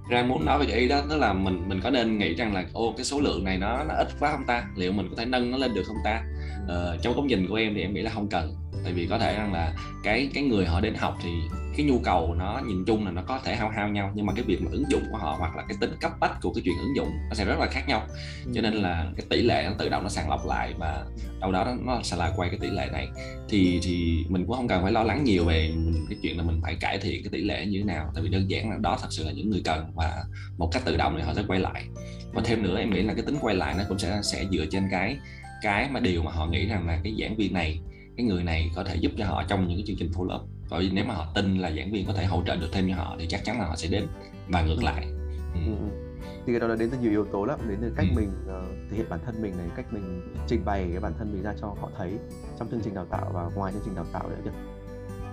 ra 0.09 0.23
muốn 0.23 0.45
nói 0.45 0.59
về 0.59 0.67
cái 0.69 0.79
ý 0.81 0.89
đó 0.89 1.01
tức 1.11 1.19
là 1.19 1.33
mình 1.33 1.69
mình 1.69 1.81
có 1.83 1.91
nên 1.91 2.19
nghĩ 2.19 2.35
rằng 2.35 2.55
là 2.55 2.65
ô 2.73 2.95
cái 2.97 3.05
số 3.05 3.21
lượng 3.21 3.45
này 3.45 3.59
nó 3.59 3.85
nó 3.85 3.95
ít 3.95 4.09
quá 4.21 4.33
không 4.33 4.45
ta 4.47 4.65
liệu 4.77 4.93
mình 4.93 5.07
có 5.11 5.17
thể 5.17 5.25
nâng 5.25 5.51
nó 5.51 5.59
lên 5.59 5.75
được 5.75 5.83
không 5.87 5.97
ta 6.05 6.25
ờ, 6.67 6.99
trong 7.03 7.15
góc 7.15 7.25
nhìn 7.25 7.49
của 7.49 7.55
em 7.55 7.75
thì 7.75 7.81
em 7.81 7.95
nghĩ 7.95 8.03
là 8.03 8.11
không 8.11 8.29
cần. 8.29 8.57
Tại 8.85 8.93
vì 8.93 9.07
có 9.07 9.19
thể 9.19 9.35
rằng 9.35 9.53
là 9.53 9.75
cái 10.03 10.31
cái 10.35 10.45
người 10.45 10.67
họ 10.67 10.81
đến 10.81 10.95
học 10.95 11.19
thì 11.23 11.31
cái 11.77 11.87
nhu 11.87 11.99
cầu 11.99 12.35
nó 12.35 12.61
nhìn 12.67 12.85
chung 12.85 13.05
là 13.05 13.11
nó 13.11 13.23
có 13.23 13.41
thể 13.45 13.57
hao 13.57 13.71
hao 13.71 13.89
nhau 13.89 14.13
nhưng 14.15 14.27
mà 14.27 14.33
cái 14.37 14.45
việc 14.45 14.63
mà 14.63 14.71
ứng 14.71 14.85
dụng 14.91 15.03
của 15.11 15.19
họ 15.19 15.37
hoặc 15.39 15.57
là 15.57 15.65
cái 15.69 15.77
tính 15.81 15.91
cấp 16.01 16.13
bách 16.21 16.41
của 16.43 16.53
cái 16.55 16.63
chuyện 16.65 16.75
ứng 16.79 16.97
dụng 16.97 17.09
nó 17.29 17.35
sẽ 17.35 17.45
rất 17.45 17.59
là 17.59 17.67
khác 17.67 17.89
nhau. 17.89 18.07
Cho 18.55 18.61
nên 18.61 18.75
là 18.75 19.07
cái 19.17 19.27
tỷ 19.31 19.43
lệ 19.43 19.65
nó 19.67 19.75
tự 19.79 19.89
động 19.89 20.03
nó 20.03 20.09
sàng 20.09 20.31
lọc 20.31 20.47
lại 20.47 20.75
và 20.79 21.05
đâu 21.41 21.53
đó 21.53 21.75
nó 21.81 22.01
sẽ 22.03 22.17
là 22.17 22.33
quay 22.37 22.51
cái 22.51 22.59
tỷ 22.59 22.71
lệ 22.71 22.89
này. 22.93 23.09
Thì 23.49 23.81
thì 23.83 24.25
mình 24.29 24.47
cũng 24.47 24.57
không 24.57 24.69
cần 24.69 24.83
phải 24.83 24.93
lo 24.93 25.03
lắng 25.03 25.25
nhiều 25.25 25.45
về 25.45 25.73
cái 26.09 26.19
chuyện 26.23 26.37
là 26.37 26.43
mình 26.43 26.61
phải 26.63 26.77
cải 26.81 26.99
thiện 26.99 27.23
cái 27.23 27.31
tỷ 27.33 27.41
lệ 27.45 27.67
như 27.67 27.79
thế 27.79 27.85
nào. 27.85 28.11
Tại 28.15 28.23
vì 28.23 28.29
đơn 28.31 28.51
giản 28.51 28.71
là 28.71 28.77
đó 28.81 28.99
thật 29.03 29.09
sự 29.11 29.25
là 29.25 29.33
những 29.33 29.51
người 29.51 29.63
cần 29.65 29.93
và 29.95 30.25
một 30.59 30.69
cách 30.73 30.83
tự 30.85 30.97
động 30.97 31.15
thì 31.17 31.23
họ 31.23 31.35
sẽ 31.35 31.43
quay 31.49 31.61
lại. 31.61 31.85
Và 32.33 32.43
thêm 32.45 32.63
nữa 32.63 32.79
em 32.79 32.91
nghĩ 32.91 33.03
là 33.03 33.15
cái 33.15 33.23
tính 33.23 33.37
quay 33.41 33.55
lại 33.55 33.75
nó 33.79 33.85
cũng 33.89 33.99
sẽ 33.99 34.21
sẽ 34.23 34.45
dựa 34.51 34.65
trên 34.71 34.89
cái 34.91 35.17
cái 35.63 35.91
mà 35.91 36.01
điều 36.01 36.23
mà 36.23 36.33
họ 36.33 36.47
nghĩ 36.47 36.67
rằng 36.67 36.87
là 36.87 37.01
cái 37.05 37.17
giảng 37.21 37.37
viên 37.37 37.55
này 37.55 37.81
cái 38.17 38.27
người 38.27 38.45
này 38.45 38.71
có 38.75 38.85
thể 38.85 38.97
giúp 38.97 39.13
cho 39.19 39.27
họ 39.27 39.45
trong 39.49 39.69
những 39.69 39.79
cái 39.79 39.85
chương 39.87 39.97
trình 39.97 40.11
follow 40.13 40.37
up 40.37 40.49
bởi 40.71 40.83
vì 40.83 40.91
nếu 40.91 41.05
mà 41.05 41.15
họ 41.15 41.33
tin 41.35 41.59
là 41.59 41.71
giảng 41.71 41.93
viên 41.93 42.07
có 42.07 42.13
thể 42.13 42.25
hỗ 42.25 42.43
trợ 42.47 42.57
được 42.57 42.69
thêm 42.73 42.89
cho 42.89 42.95
họ 42.97 43.17
thì 43.19 43.27
chắc 43.29 43.45
chắn 43.45 43.59
là 43.59 43.67
họ 43.67 43.77
sẽ 43.77 43.89
đến 43.89 44.07
và 44.49 44.63
ngược 44.63 44.83
lại 44.83 45.07
ừ. 45.55 45.61
Ừ. 45.67 45.73
ừ. 45.81 46.15
thì 46.47 46.53
cái 46.53 46.61
đó 46.61 46.67
là 46.67 46.77
đến 46.77 46.91
từ 46.91 46.99
nhiều 46.99 47.11
yếu 47.11 47.25
tố 47.25 47.45
lắm 47.45 47.59
đến 47.69 47.79
từ 47.83 47.93
cách 47.97 48.07
ừ. 48.11 48.17
mình 48.17 48.29
uh, 48.45 48.91
thể 48.91 48.97
hiện 48.97 49.07
bản 49.11 49.21
thân 49.27 49.43
mình 49.43 49.57
này 49.59 49.67
cách 49.77 49.87
mình 49.93 50.35
trình 50.47 50.65
bày 50.65 50.89
cái 50.91 51.01
bản 51.01 51.13
thân 51.19 51.33
mình 51.33 51.43
ra 51.43 51.55
cho 51.61 51.67
họ 51.67 51.91
thấy 51.99 52.13
trong 52.59 52.71
chương 52.71 52.81
trình 52.85 52.95
đào 52.95 53.05
tạo 53.05 53.31
và 53.35 53.51
ngoài 53.55 53.73
chương 53.73 53.83
trình 53.85 53.95
đào 53.95 54.07
tạo 54.13 54.29
nữa 54.29 54.39
chứ 54.45 54.51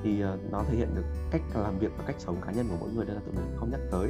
thì 0.04 0.24
uh, 0.24 0.52
nó 0.52 0.64
thể 0.70 0.78
hiện 0.78 0.96
được 0.96 1.06
cách 1.32 1.42
làm 1.56 1.80
việc 1.80 1.92
và 1.98 2.04
cách 2.08 2.16
sống 2.20 2.42
cá 2.46 2.52
nhân 2.52 2.66
của 2.70 2.78
mỗi 2.80 2.90
người 2.96 3.06
đây 3.06 3.16
là 3.16 3.22
tụi 3.26 3.34
mình 3.36 3.56
không 3.58 3.72
nhắc 3.72 3.80
tới 3.92 4.10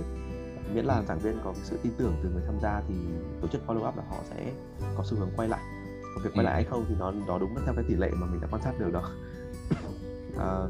miễn 0.74 0.86
là 0.86 1.04
giảng 1.08 1.20
viên 1.20 1.38
có 1.44 1.54
sự 1.64 1.80
tin 1.84 1.94
tưởng 1.98 2.14
từ 2.24 2.30
người 2.30 2.44
tham 2.46 2.60
gia 2.62 2.82
thì 2.88 2.96
tổ 3.42 3.48
chức 3.48 3.62
follow 3.68 3.90
up 3.90 3.98
là 3.98 4.04
họ 4.10 4.18
sẽ 4.30 4.52
có 4.96 5.04
xu 5.04 5.18
hướng 5.18 5.30
quay 5.36 5.48
lại 5.48 5.79
việc 6.24 6.30
quay 6.34 6.44
lại 6.44 6.54
hay 6.54 6.64
không 6.64 6.86
thì 6.90 6.96
nó 7.00 7.12
nó 7.28 7.40
đúng 7.40 7.56
theo 7.66 7.74
cái 7.76 7.84
tỷ 7.88 7.96
lệ 7.96 8.12
mà 8.14 8.28
mình 8.28 8.42
đã 8.42 8.48
quan 8.52 8.62
sát 8.62 8.74
được 8.80 8.94
đó. 8.94 9.10
À, 10.38 10.68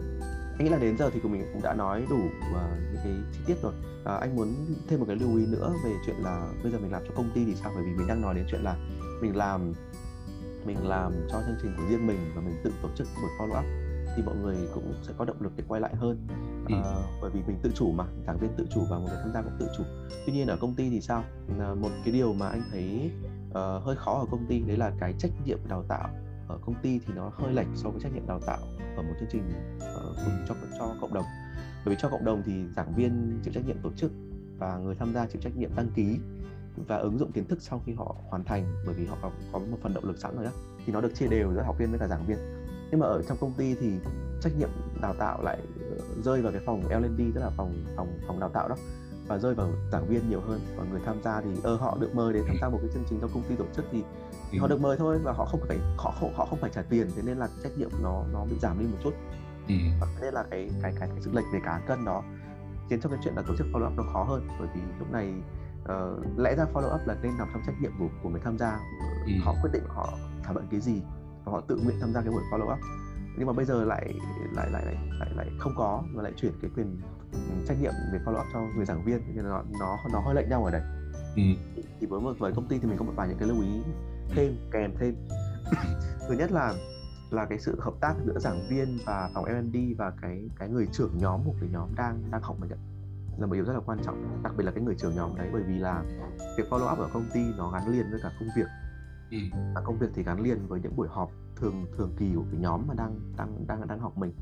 anh 0.59 0.63
nghĩ 0.63 0.69
là 0.69 0.77
đến 0.77 0.97
giờ 0.97 1.09
thì 1.13 1.19
của 1.19 1.29
mình 1.29 1.45
cũng 1.53 1.61
đã 1.61 1.73
nói 1.73 2.05
đủ 2.09 2.17
uh, 2.17 2.61
những 2.91 3.01
cái 3.03 3.13
chi 3.33 3.39
tiết 3.45 3.55
rồi. 3.61 3.73
À, 4.05 4.15
anh 4.15 4.35
muốn 4.35 4.53
thêm 4.87 4.99
một 4.99 5.05
cái 5.07 5.15
lưu 5.15 5.37
ý 5.37 5.45
nữa 5.45 5.73
về 5.85 5.91
chuyện 6.05 6.15
là 6.15 6.47
bây 6.63 6.71
giờ 6.71 6.77
mình 6.79 6.91
làm 6.91 7.01
cho 7.07 7.13
công 7.15 7.31
ty 7.35 7.45
thì 7.45 7.55
sao? 7.55 7.71
Bởi 7.75 7.83
vì 7.83 7.93
mình 7.93 8.07
đang 8.07 8.21
nói 8.21 8.35
đến 8.35 8.45
chuyện 8.51 8.61
là 8.61 8.75
mình 9.21 9.35
làm 9.35 9.73
mình 10.65 10.87
làm 10.87 11.13
cho 11.29 11.41
chương 11.47 11.55
trình 11.61 11.71
của 11.77 11.83
riêng 11.89 12.07
mình 12.07 12.17
và 12.35 12.41
mình 12.41 12.55
tự 12.63 12.71
tổ 12.81 12.89
chức 12.95 13.07
buổi 13.21 13.31
follow 13.39 13.59
up 13.59 13.65
thì 14.15 14.23
mọi 14.25 14.35
người 14.35 14.55
cũng 14.73 14.93
sẽ 15.03 15.13
có 15.17 15.25
động 15.25 15.37
lực 15.39 15.51
để 15.55 15.63
quay 15.67 15.81
lại 15.81 15.95
hơn. 15.95 16.27
Ừ. 16.67 16.75
à, 16.75 16.95
bởi 17.21 17.31
vì 17.31 17.41
mình 17.47 17.59
tự 17.63 17.71
chủ 17.75 17.91
mà 17.91 18.05
giảng 18.27 18.37
viên 18.37 18.51
tự 18.57 18.65
chủ 18.69 18.81
và 18.89 18.99
một 18.99 19.05
người 19.07 19.17
tham 19.23 19.33
gia 19.33 19.41
cũng 19.41 19.53
tự 19.59 19.67
chủ. 19.77 19.83
Tuy 20.25 20.33
nhiên 20.33 20.47
ở 20.47 20.57
công 20.57 20.75
ty 20.75 20.89
thì 20.89 21.01
sao? 21.01 21.23
À, 21.59 21.73
một 21.73 21.89
cái 22.05 22.13
điều 22.13 22.33
mà 22.33 22.49
anh 22.49 22.61
thấy 22.71 23.11
uh, 23.49 23.83
hơi 23.83 23.95
khó 23.95 24.19
ở 24.19 24.25
công 24.31 24.45
ty 24.45 24.59
đấy 24.59 24.77
là 24.77 24.91
cái 24.99 25.13
trách 25.19 25.31
nhiệm 25.45 25.59
đào 25.69 25.83
tạo. 25.87 26.09
Ở 26.47 26.57
công 26.65 26.75
ty 26.81 26.99
thì 26.99 27.13
nó 27.15 27.31
hơi 27.33 27.53
lệch 27.53 27.67
so 27.75 27.89
với 27.89 28.01
trách 28.01 28.13
nhiệm 28.13 28.27
đào 28.27 28.39
tạo 28.47 28.59
ở 28.95 29.01
một 29.03 29.13
chương 29.19 29.29
trình 29.31 29.43
uh, 29.75 30.17
cho 30.47 30.55
cho 30.79 30.95
cộng 31.01 31.13
đồng. 31.13 31.25
Bởi 31.85 31.95
vì 31.95 32.01
cho 32.01 32.09
cộng 32.09 32.25
đồng 32.25 32.43
thì 32.45 32.53
giảng 32.75 32.95
viên 32.95 33.39
chịu 33.43 33.53
trách 33.53 33.65
nhiệm 33.65 33.81
tổ 33.81 33.91
chức 33.91 34.11
và 34.57 34.77
người 34.77 34.95
tham 34.95 35.13
gia 35.13 35.25
chịu 35.25 35.41
trách 35.41 35.57
nhiệm 35.57 35.75
đăng 35.75 35.89
ký 35.95 36.19
và 36.87 36.97
ứng 36.97 37.17
dụng 37.17 37.31
kiến 37.31 37.45
thức 37.45 37.61
sau 37.61 37.81
khi 37.85 37.93
họ 37.93 38.15
hoàn 38.29 38.43
thành 38.43 38.75
bởi 38.85 38.95
vì 38.95 39.05
họ 39.05 39.17
có, 39.21 39.31
có 39.51 39.59
một 39.59 39.77
phần 39.81 39.93
động 39.93 40.05
lực 40.05 40.17
sẵn 40.17 40.35
rồi 40.35 40.45
đó 40.45 40.51
thì 40.85 40.93
nó 40.93 41.01
được 41.01 41.15
chia 41.15 41.27
đều 41.27 41.53
giữa 41.53 41.61
học 41.61 41.75
viên 41.79 41.89
với 41.89 41.99
cả 41.99 42.07
giảng 42.07 42.25
viên. 42.25 42.37
Nhưng 42.91 42.99
mà 42.99 43.05
ở 43.05 43.23
trong 43.27 43.37
công 43.41 43.53
ty 43.53 43.75
thì 43.75 43.91
trách 44.41 44.53
nhiệm 44.59 44.69
đào 45.01 45.13
tạo 45.13 45.43
lại 45.43 45.59
ờ, 45.91 45.97
rơi 46.23 46.41
vào 46.41 46.51
cái 46.51 46.61
phòng 46.65 46.81
L&D 46.89 47.21
tức 47.35 47.41
là 47.41 47.49
phòng 47.49 47.85
phòng 47.95 48.19
phòng 48.27 48.39
đào 48.39 48.49
tạo 48.49 48.69
đó 48.69 48.75
và 49.29 49.37
rơi 49.37 49.55
vào 49.55 49.69
giảng 49.91 50.07
viên 50.07 50.29
nhiều 50.29 50.41
hơn 50.47 50.59
và 50.77 50.83
người 50.91 51.01
tham 51.05 51.21
gia 51.23 51.41
thì 51.41 51.49
ơ 51.63 51.75
họ 51.75 51.97
được 51.99 52.15
mời 52.15 52.33
đến 52.33 52.43
tham 52.47 52.55
gia 52.61 52.69
một 52.69 52.77
cái 52.81 52.89
chương 52.93 53.03
trình 53.09 53.19
do 53.21 53.27
công 53.33 53.43
ty 53.49 53.55
tổ 53.55 53.65
chức 53.75 53.85
thì, 53.91 54.03
thì 54.51 54.57
họ 54.57 54.67
ừ. 54.67 54.69
được 54.69 54.81
mời 54.81 54.97
thôi 54.97 55.19
và 55.23 55.31
họ 55.31 55.45
không 55.45 55.59
phải 55.67 55.77
họ 55.97 56.13
không 56.19 56.33
họ 56.35 56.45
không 56.45 56.59
phải 56.59 56.69
trả 56.73 56.81
tiền 56.81 57.07
thế 57.15 57.21
nên 57.25 57.37
là 57.37 57.47
trách 57.63 57.77
nhiệm 57.77 57.89
nó 58.03 58.23
nó 58.33 58.45
bị 58.45 58.59
giảm 58.61 58.79
đi 58.79 58.85
một 58.85 58.97
chút 59.03 59.13
ừ. 59.67 59.75
và 60.01 60.07
nên 60.21 60.33
là 60.33 60.43
cái 60.51 60.69
cái 60.81 60.93
cái, 60.99 61.09
cái 61.09 61.21
sự 61.21 61.31
lệch 61.33 61.45
về 61.53 61.59
cá 61.65 61.81
cân 61.87 62.05
đó 62.05 62.23
khiến 62.89 63.01
cho 63.01 63.09
cái 63.09 63.19
chuyện 63.23 63.33
là 63.35 63.41
tổ 63.47 63.55
chức 63.57 63.67
follow 63.67 63.87
up 63.87 63.97
nó 63.97 64.03
khó 64.13 64.23
hơn 64.23 64.47
bởi 64.59 64.67
vì 64.75 64.81
lúc 64.99 65.11
này 65.11 65.33
uh, 65.83 66.39
lẽ 66.39 66.55
ra 66.55 66.65
follow 66.73 66.95
up 66.95 67.07
là 67.07 67.15
nên 67.21 67.37
nằm 67.37 67.47
trong 67.53 67.61
trách 67.65 67.75
nhiệm 67.81 67.91
của 67.99 68.07
của 68.23 68.29
người 68.29 68.41
tham 68.43 68.57
gia 68.57 68.79
ừ. 69.25 69.31
họ 69.43 69.55
quyết 69.61 69.69
định 69.73 69.83
họ 69.87 70.13
thảo 70.43 70.53
luận 70.53 70.67
cái 70.71 70.79
gì 70.79 71.01
và 71.45 71.51
họ 71.51 71.61
tự 71.61 71.79
nguyện 71.83 71.97
tham 72.01 72.13
gia 72.13 72.21
cái 72.21 72.31
buổi 72.31 72.43
follow 72.51 72.73
up 72.73 72.79
nhưng 73.37 73.47
mà 73.47 73.53
bây 73.53 73.65
giờ 73.65 73.85
lại 73.85 74.13
lại 74.55 74.71
lại 74.71 74.85
lại 74.85 74.95
lại, 75.19 75.29
lại 75.35 75.47
không 75.59 75.73
có 75.77 76.03
và 76.13 76.23
lại 76.23 76.33
chuyển 76.35 76.53
cái 76.61 76.71
quyền 76.75 77.01
trách 77.67 77.77
nhiệm 77.81 77.93
về 78.13 78.19
follow 78.25 78.39
up 78.39 78.47
cho 78.53 78.59
người 78.75 78.85
giảng 78.85 79.05
viên 79.05 79.35
nên 79.35 79.45
nó 79.45 79.63
nó 79.79 79.97
nó 80.13 80.19
hơi 80.19 80.35
lệch 80.35 80.49
nhau 80.49 80.65
ở 80.65 80.71
đây. 80.71 80.81
Ừ. 81.35 81.43
thì 81.99 82.07
với 82.07 82.21
một 82.21 82.33
với 82.39 82.53
công 82.53 82.67
ty 82.67 82.79
thì 82.79 82.87
mình 82.87 82.97
có 82.97 83.05
một 83.05 83.13
vài 83.15 83.27
những 83.27 83.37
cái 83.37 83.47
lưu 83.47 83.61
ý 83.61 83.81
thêm 84.29 84.55
kèm 84.71 84.91
thêm. 84.99 85.15
Thứ 86.29 86.35
nhất 86.35 86.51
là 86.51 86.73
là 87.31 87.45
cái 87.45 87.59
sự 87.59 87.79
hợp 87.79 87.93
tác 88.01 88.15
giữa 88.25 88.39
giảng 88.39 88.67
viên 88.69 88.97
và 89.05 89.29
phòng 89.33 89.45
L&D 89.45 89.77
và 89.97 90.11
cái 90.21 90.49
cái 90.59 90.69
người 90.69 90.87
trưởng 90.91 91.17
nhóm 91.17 91.41
của 91.45 91.53
cái 91.59 91.69
nhóm 91.71 91.89
đang 91.95 92.23
đang 92.31 92.41
học 92.41 92.55
mình 92.59 92.71
là 93.39 93.45
một 93.45 93.53
điều 93.53 93.65
rất 93.65 93.73
là 93.73 93.79
quan 93.85 93.99
trọng 94.03 94.43
đặc 94.43 94.53
biệt 94.57 94.63
là 94.63 94.71
cái 94.71 94.83
người 94.83 94.95
trưởng 94.95 95.15
nhóm 95.15 95.35
đấy 95.35 95.49
bởi 95.53 95.63
vì 95.67 95.77
là 95.77 96.03
việc 96.57 96.69
follow 96.69 96.93
up 96.93 96.99
ở 96.99 97.09
công 97.13 97.29
ty 97.33 97.41
nó 97.57 97.71
gắn 97.71 97.91
liền 97.91 98.11
với 98.11 98.19
cả 98.23 98.31
công 98.39 98.49
việc. 98.55 98.67
Ừ. 99.31 99.37
và 99.75 99.81
công 99.81 99.99
việc 99.99 100.07
thì 100.15 100.23
gắn 100.23 100.41
liền 100.41 100.67
với 100.67 100.79
những 100.81 100.95
buổi 100.95 101.07
họp 101.07 101.31
thường 101.55 101.85
thường 101.97 102.15
kỳ 102.17 102.31
của 102.35 102.43
cái 102.51 102.59
nhóm 102.59 102.87
mà 102.87 102.93
đang 102.97 103.19
đang 103.37 103.67
đang 103.67 103.87
đang 103.87 103.99
học 103.99 104.17
mình 104.17 104.33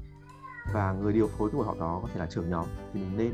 và 0.74 0.94
người 0.94 1.14
điều 1.14 1.28
phối 1.28 1.50
cái 1.50 1.58
buổi 1.58 1.66
họp 1.66 1.80
đó 1.80 2.00
có 2.02 2.10
thể 2.14 2.20
là 2.20 2.26
trưởng 2.26 2.50
nhóm. 2.50 2.66
Thì 2.94 3.00
mình 3.00 3.18
nên 3.18 3.34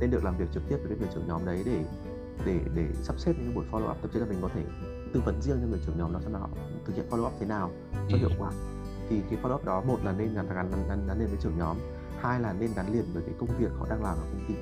nên 0.00 0.10
được 0.10 0.24
làm 0.24 0.36
việc 0.36 0.46
trực 0.52 0.62
tiếp 0.68 0.76
với 0.76 0.88
cái 0.88 0.98
người 0.98 1.08
trưởng 1.14 1.26
nhóm 1.28 1.44
đấy 1.44 1.62
để 1.66 1.84
để 2.46 2.60
để 2.74 2.86
sắp 3.02 3.18
xếp 3.18 3.32
những 3.38 3.54
buổi 3.54 3.64
follow 3.70 3.90
up 3.90 3.96
thậm 4.02 4.10
chí 4.12 4.18
là 4.18 4.26
mình 4.26 4.38
có 4.42 4.48
thể 4.54 4.62
tư 5.14 5.22
vấn 5.24 5.42
riêng 5.42 5.58
cho 5.60 5.66
người 5.68 5.80
trưởng 5.86 5.98
nhóm 5.98 6.12
đó 6.12 6.20
xem 6.22 6.32
là 6.32 6.38
họ 6.38 6.48
thực 6.84 6.96
hiện 6.96 7.06
follow 7.10 7.26
up 7.26 7.32
thế 7.40 7.46
nào 7.46 7.70
cho 8.08 8.16
hiệu 8.16 8.30
quả. 8.38 8.50
Thì 9.08 9.22
cái 9.30 9.38
follow 9.42 9.54
up 9.54 9.64
đó 9.64 9.80
một 9.80 9.98
là 10.04 10.12
nên 10.12 10.34
gắn 10.34 10.48
gắn 10.48 10.70
gắn, 10.88 11.06
gắn 11.06 11.18
liền 11.18 11.28
với 11.28 11.38
trưởng 11.40 11.58
nhóm 11.58 11.76
hai 12.20 12.40
là 12.40 12.52
nên 12.52 12.70
gắn 12.76 12.92
liền 12.92 13.04
với 13.14 13.22
cái 13.22 13.34
công 13.38 13.48
việc 13.58 13.70
họ 13.78 13.86
đang 13.90 14.02
làm 14.02 14.16
ở 14.18 14.24
công 14.32 14.44
ty. 14.48 14.54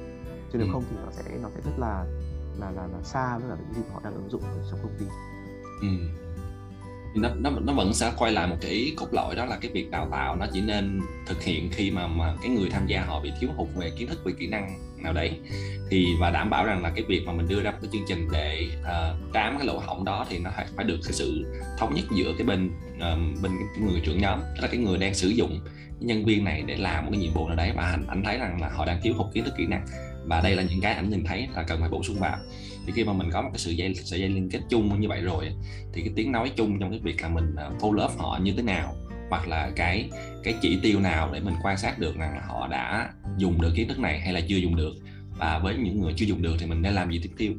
Chứ 0.52 0.58
nếu 0.58 0.68
không 0.72 0.84
thì 0.90 0.96
nó 1.04 1.10
sẽ 1.10 1.38
nó 1.42 1.48
sẽ 1.54 1.60
rất 1.64 1.78
là 1.78 2.06
là 2.60 2.70
là, 2.70 2.86
là 2.86 3.02
xa 3.02 3.38
với 3.38 3.50
cả 3.50 3.56
những 3.60 3.74
gì 3.74 3.82
họ 3.92 4.00
đang 4.04 4.14
ứng 4.14 4.30
dụng 4.30 4.42
trong 4.70 4.80
công 4.82 4.94
ty. 4.98 5.06
Ừ 5.80 6.21
thì 7.14 7.20
nó 7.20 7.28
nó 7.34 7.50
nó 7.50 7.72
vẫn 7.72 7.94
sẽ 7.94 8.12
quay 8.18 8.32
lại 8.32 8.46
một 8.46 8.56
cái 8.60 8.70
ý 8.70 8.94
cốt 8.96 9.06
lõi 9.12 9.34
đó 9.36 9.44
là 9.44 9.58
cái 9.60 9.70
việc 9.70 9.90
đào 9.90 10.08
tạo. 10.10 10.36
Nó 10.36 10.46
chỉ 10.52 10.60
nên 10.60 11.00
thực 11.26 11.42
hiện 11.42 11.70
khi 11.72 11.90
mà 11.90 12.06
mà 12.06 12.34
cái 12.42 12.50
người 12.50 12.70
tham 12.70 12.86
gia 12.86 13.04
họ 13.04 13.20
bị 13.20 13.32
thiếu 13.40 13.50
hụt 13.56 13.68
về 13.74 13.92
kiến 13.98 14.08
thức 14.08 14.24
về 14.24 14.32
kỹ 14.38 14.46
năng 14.46 14.78
nào 15.02 15.12
đấy. 15.12 15.40
Thì 15.90 16.06
và 16.20 16.30
đảm 16.30 16.50
bảo 16.50 16.64
rằng 16.64 16.82
là 16.82 16.90
cái 16.90 17.04
việc 17.08 17.22
mà 17.26 17.32
mình 17.32 17.48
đưa 17.48 17.62
ra 17.62 17.70
một 17.70 17.78
cái 17.82 17.90
chương 17.92 18.04
trình 18.08 18.28
để 18.32 18.66
uh, 18.80 19.32
trám 19.34 19.58
cái 19.58 19.66
lỗ 19.66 19.78
hổng 19.78 20.04
đó 20.04 20.26
thì 20.30 20.38
nó 20.38 20.50
phải 20.56 20.66
phải 20.76 20.84
được 20.84 20.98
cái 21.04 21.12
sự 21.12 21.44
thống 21.78 21.94
nhất 21.94 22.04
giữa 22.16 22.32
cái 22.38 22.46
bên 22.46 22.70
uh, 22.96 23.42
bên 23.42 23.52
cái 23.74 23.84
người 23.84 24.00
trưởng 24.04 24.20
nhóm 24.20 24.40
tức 24.40 24.62
là 24.62 24.68
cái 24.68 24.76
người 24.76 24.98
đang 24.98 25.14
sử 25.14 25.28
dụng 25.28 25.60
nhân 26.00 26.24
viên 26.24 26.44
này 26.44 26.62
để 26.66 26.76
làm 26.76 27.04
một 27.04 27.10
cái 27.12 27.20
nhiệm 27.20 27.32
vụ 27.32 27.48
nào 27.48 27.56
đấy. 27.56 27.72
Và 27.76 27.82
anh, 27.82 28.06
anh 28.08 28.22
thấy 28.24 28.38
rằng 28.38 28.60
là 28.60 28.68
họ 28.68 28.84
đang 28.86 29.00
thiếu 29.02 29.14
hụt 29.16 29.34
kiến 29.34 29.44
thức 29.44 29.54
kỹ 29.58 29.66
năng. 29.66 29.86
Và 30.24 30.40
đây 30.40 30.56
là 30.56 30.62
những 30.62 30.80
cái 30.80 30.94
anh 30.94 31.10
nhìn 31.10 31.24
thấy 31.24 31.48
là 31.54 31.62
cần 31.62 31.80
phải 31.80 31.88
bổ 31.88 32.02
sung 32.02 32.16
vào 32.20 32.36
thì 32.86 32.92
khi 32.92 33.04
mà 33.04 33.12
mình 33.12 33.30
có 33.32 33.42
một 33.42 33.48
cái 33.52 33.58
sự 33.58 33.70
dây 33.70 33.94
sợi 33.94 34.20
dây 34.20 34.28
liên 34.28 34.50
kết 34.50 34.60
chung 34.68 35.00
như 35.00 35.08
vậy 35.08 35.20
rồi 35.20 35.52
thì 35.92 36.00
cái 36.00 36.12
tiếng 36.16 36.32
nói 36.32 36.52
chung 36.56 36.78
trong 36.80 36.90
cái 36.90 37.00
việc 37.02 37.22
là 37.22 37.28
mình 37.28 37.54
ờ, 37.56 37.72
follow 37.80 38.04
up 38.04 38.18
họ 38.18 38.38
như 38.42 38.52
thế 38.56 38.62
nào, 38.62 38.94
hoặc 39.30 39.48
là 39.48 39.70
cái 39.76 40.10
cái 40.44 40.54
chỉ 40.62 40.78
tiêu 40.82 41.00
nào 41.00 41.30
để 41.32 41.40
mình 41.40 41.54
quan 41.62 41.78
sát 41.78 41.98
được 41.98 42.16
rằng 42.16 42.34
là 42.34 42.42
họ 42.46 42.68
đã 42.68 43.12
dùng 43.38 43.60
được 43.60 43.72
kiến 43.76 43.88
thức 43.88 43.98
này 43.98 44.20
hay 44.20 44.32
là 44.32 44.40
chưa 44.40 44.56
dùng 44.56 44.76
được. 44.76 44.92
Và 45.38 45.58
với 45.58 45.76
những 45.76 46.00
người 46.00 46.12
chưa 46.16 46.26
dùng 46.26 46.42
được 46.42 46.56
thì 46.58 46.66
mình 46.66 46.82
nên 46.82 46.94
làm 46.94 47.10
gì 47.10 47.20
tiếp 47.22 47.30
theo? 47.38 47.52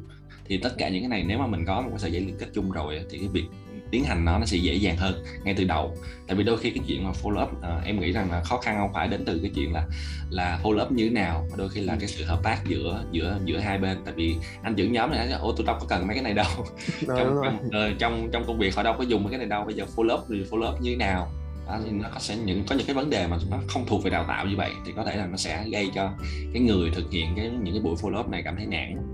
Thì 0.44 0.58
tất 0.58 0.74
cả 0.78 0.88
những 0.88 1.02
cái 1.02 1.08
này 1.08 1.24
nếu 1.28 1.38
mà 1.38 1.46
mình 1.46 1.64
có 1.66 1.82
một 1.82 1.88
cái 1.90 1.98
sợi 1.98 2.12
dây 2.12 2.20
liên 2.20 2.36
kết 2.38 2.46
chung 2.54 2.70
rồi 2.70 3.00
thì 3.10 3.18
cái 3.18 3.28
việc 3.28 3.44
tiến 3.94 4.04
hành 4.04 4.24
nó 4.24 4.38
nó 4.38 4.46
sẽ 4.46 4.56
dễ 4.56 4.74
dàng 4.74 4.96
hơn 4.96 5.24
ngay 5.44 5.54
từ 5.54 5.64
đầu. 5.64 5.96
Tại 6.26 6.36
vì 6.36 6.44
đôi 6.44 6.58
khi 6.58 6.70
cái 6.70 6.84
chuyện 6.86 7.04
mà 7.04 7.10
follow 7.22 7.42
up 7.42 7.52
uh, 7.52 7.84
em 7.84 8.00
nghĩ 8.00 8.12
rằng 8.12 8.30
là 8.30 8.42
khó 8.42 8.58
khăn 8.58 8.76
không 8.78 8.92
phải 8.94 9.08
đến 9.08 9.24
từ 9.24 9.38
cái 9.42 9.50
chuyện 9.54 9.72
là 9.72 9.86
là 10.30 10.60
follow 10.62 10.84
up 10.84 10.92
như 10.92 11.04
thế 11.04 11.10
nào 11.10 11.46
mà 11.50 11.56
đôi 11.56 11.68
khi 11.68 11.80
là 11.80 11.96
cái 12.00 12.08
sự 12.08 12.24
hợp 12.24 12.40
tác 12.42 12.58
giữa 12.66 13.04
giữa 13.12 13.38
giữa 13.44 13.58
hai 13.58 13.78
bên. 13.78 13.98
Tại 14.04 14.14
vì 14.16 14.36
anh 14.62 14.74
trưởng 14.74 14.92
nhóm 14.92 15.10
này 15.10 15.32
ô 15.32 15.54
tôi 15.56 15.66
đâu 15.66 15.76
có 15.80 15.86
cần 15.88 16.06
mấy 16.06 16.14
cái 16.14 16.22
này 16.22 16.34
đâu? 16.34 16.46
Trong, 17.06 17.40
trong, 17.44 17.58
uh, 17.66 17.98
trong 17.98 18.28
trong 18.32 18.44
công 18.46 18.58
việc 18.58 18.76
họ 18.76 18.82
đâu 18.82 18.94
có 18.98 19.04
dùng 19.04 19.22
mấy 19.22 19.30
cái 19.30 19.38
này 19.38 19.48
đâu 19.48 19.64
bây 19.64 19.74
giờ 19.74 19.84
follow 19.96 20.14
up 20.14 20.24
thì 20.28 20.44
follow 20.50 20.74
up 20.74 20.80
như 20.80 20.90
thế 20.90 20.96
nào? 20.96 21.32
Đó, 21.66 21.78
thì 21.84 21.90
nó 21.90 22.08
sẽ 22.18 22.36
những 22.36 22.64
có 22.68 22.74
những 22.74 22.86
cái 22.86 22.94
vấn 22.94 23.10
đề 23.10 23.26
mà 23.26 23.38
nó 23.50 23.58
không 23.68 23.84
thuộc 23.86 24.04
về 24.04 24.10
đào 24.10 24.24
tạo 24.28 24.46
như 24.46 24.56
vậy 24.56 24.70
thì 24.86 24.92
có 24.96 25.04
thể 25.04 25.16
là 25.16 25.26
nó 25.26 25.36
sẽ 25.36 25.64
gây 25.72 25.90
cho 25.94 26.12
cái 26.52 26.62
người 26.62 26.90
thực 26.90 27.10
hiện 27.10 27.26
cái 27.36 27.50
những 27.62 27.74
cái 27.74 27.82
buổi 27.82 27.94
follow 27.94 28.20
up 28.20 28.28
này 28.28 28.42
cảm 28.44 28.56
thấy 28.56 28.66
nản. 28.66 28.96
ừ, 28.96 28.98
ừ 28.98 29.13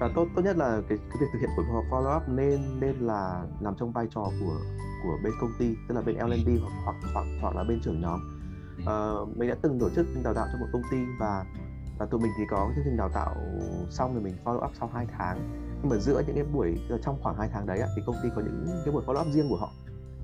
và 0.00 0.10
tốt 0.14 0.26
tốt 0.36 0.42
nhất 0.42 0.56
là 0.56 0.80
cái, 0.88 0.98
cái 0.98 1.16
việc 1.20 1.26
thực 1.32 1.38
hiện 1.38 1.50
của 1.56 1.62
follow 1.90 2.16
up 2.16 2.22
nên 2.28 2.80
nên 2.80 2.96
là 2.96 3.44
nằm 3.60 3.74
trong 3.78 3.92
vai 3.92 4.06
trò 4.14 4.22
của 4.40 4.60
của 5.02 5.18
bên 5.24 5.32
công 5.40 5.50
ty 5.58 5.76
tức 5.88 5.94
là 5.94 6.00
bên 6.00 6.16
L&D 6.16 6.48
hoặc 6.60 6.72
hoặc 6.84 6.96
hoặc 7.14 7.26
hoặc 7.40 7.56
là 7.56 7.64
bên 7.64 7.80
trưởng 7.80 8.00
nhóm. 8.00 8.20
À, 8.86 9.12
mình 9.36 9.48
đã 9.48 9.56
từng 9.62 9.78
tổ 9.78 9.90
chức 9.90 10.06
đào 10.24 10.34
tạo 10.34 10.46
cho 10.52 10.58
một 10.58 10.66
công 10.72 10.82
ty 10.90 10.98
và 11.20 11.44
và 11.98 12.06
tụi 12.06 12.20
mình 12.20 12.32
thì 12.38 12.44
có 12.50 12.70
chương 12.74 12.84
trình 12.84 12.96
đào 12.96 13.08
tạo 13.14 13.34
xong 13.90 14.14
rồi 14.14 14.22
mình 14.22 14.34
follow 14.44 14.64
up 14.64 14.70
sau 14.78 14.90
2 14.94 15.06
tháng. 15.18 15.50
Nhưng 15.80 15.90
mà 15.90 15.96
giữa 15.96 16.22
những 16.26 16.34
cái 16.34 16.44
buổi 16.44 16.80
ờ, 16.88 16.98
trong 16.98 17.18
khoảng 17.22 17.36
2 17.36 17.48
tháng 17.52 17.66
đấy 17.66 17.80
thì 17.96 18.02
công 18.06 18.16
ty 18.22 18.28
có 18.36 18.42
những 18.42 18.66
cái 18.84 18.94
buổi 18.94 19.02
follow 19.06 19.20
up 19.20 19.34
riêng 19.34 19.48
của 19.48 19.56
họ. 19.56 19.70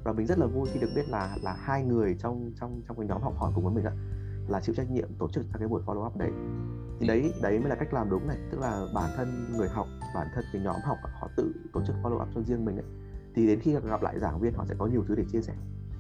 Và 0.04 0.12
mình 0.12 0.26
rất 0.26 0.38
là 0.38 0.46
vui 0.46 0.68
khi 0.72 0.80
được 0.80 0.90
biết 0.94 1.08
là 1.08 1.36
là 1.42 1.56
hai 1.58 1.84
người 1.84 2.16
trong 2.18 2.52
trong 2.60 2.82
trong 2.88 2.96
cái 2.96 3.06
nhóm 3.06 3.22
học 3.22 3.34
hỏi 3.36 3.52
cùng 3.54 3.64
với 3.64 3.74
mình 3.74 3.84
ạ 3.84 3.92
là 4.48 4.60
chịu 4.60 4.74
trách 4.74 4.90
nhiệm 4.90 5.08
tổ 5.18 5.28
chức 5.28 5.44
các 5.52 5.58
cái 5.58 5.68
buổi 5.68 5.82
follow 5.86 6.06
up 6.06 6.16
đấy 6.16 6.30
thì 7.00 7.06
đấy 7.06 7.32
đấy 7.42 7.58
mới 7.58 7.68
là 7.68 7.74
cách 7.74 7.94
làm 7.94 8.10
đúng 8.10 8.26
này. 8.26 8.36
Tức 8.50 8.60
là 8.60 8.86
bản 8.94 9.10
thân 9.16 9.52
người 9.56 9.68
học 9.68 9.86
bản 10.14 10.26
thân 10.34 10.44
cái 10.52 10.62
nhóm 10.62 10.76
học 10.84 10.98
họ 11.20 11.28
tự 11.36 11.52
tổ 11.72 11.80
chức 11.86 11.96
follow 12.02 12.22
up 12.22 12.28
cho 12.34 12.42
riêng 12.42 12.64
mình 12.64 12.76
ấy. 12.76 12.86
Thì 13.34 13.46
đến 13.46 13.60
khi 13.60 13.76
gặp 13.88 14.02
lại 14.02 14.20
giảng 14.20 14.40
viên 14.40 14.54
họ 14.54 14.64
sẽ 14.68 14.74
có 14.78 14.86
nhiều 14.86 15.04
thứ 15.08 15.14
để 15.14 15.24
chia 15.32 15.42
sẻ. 15.42 15.54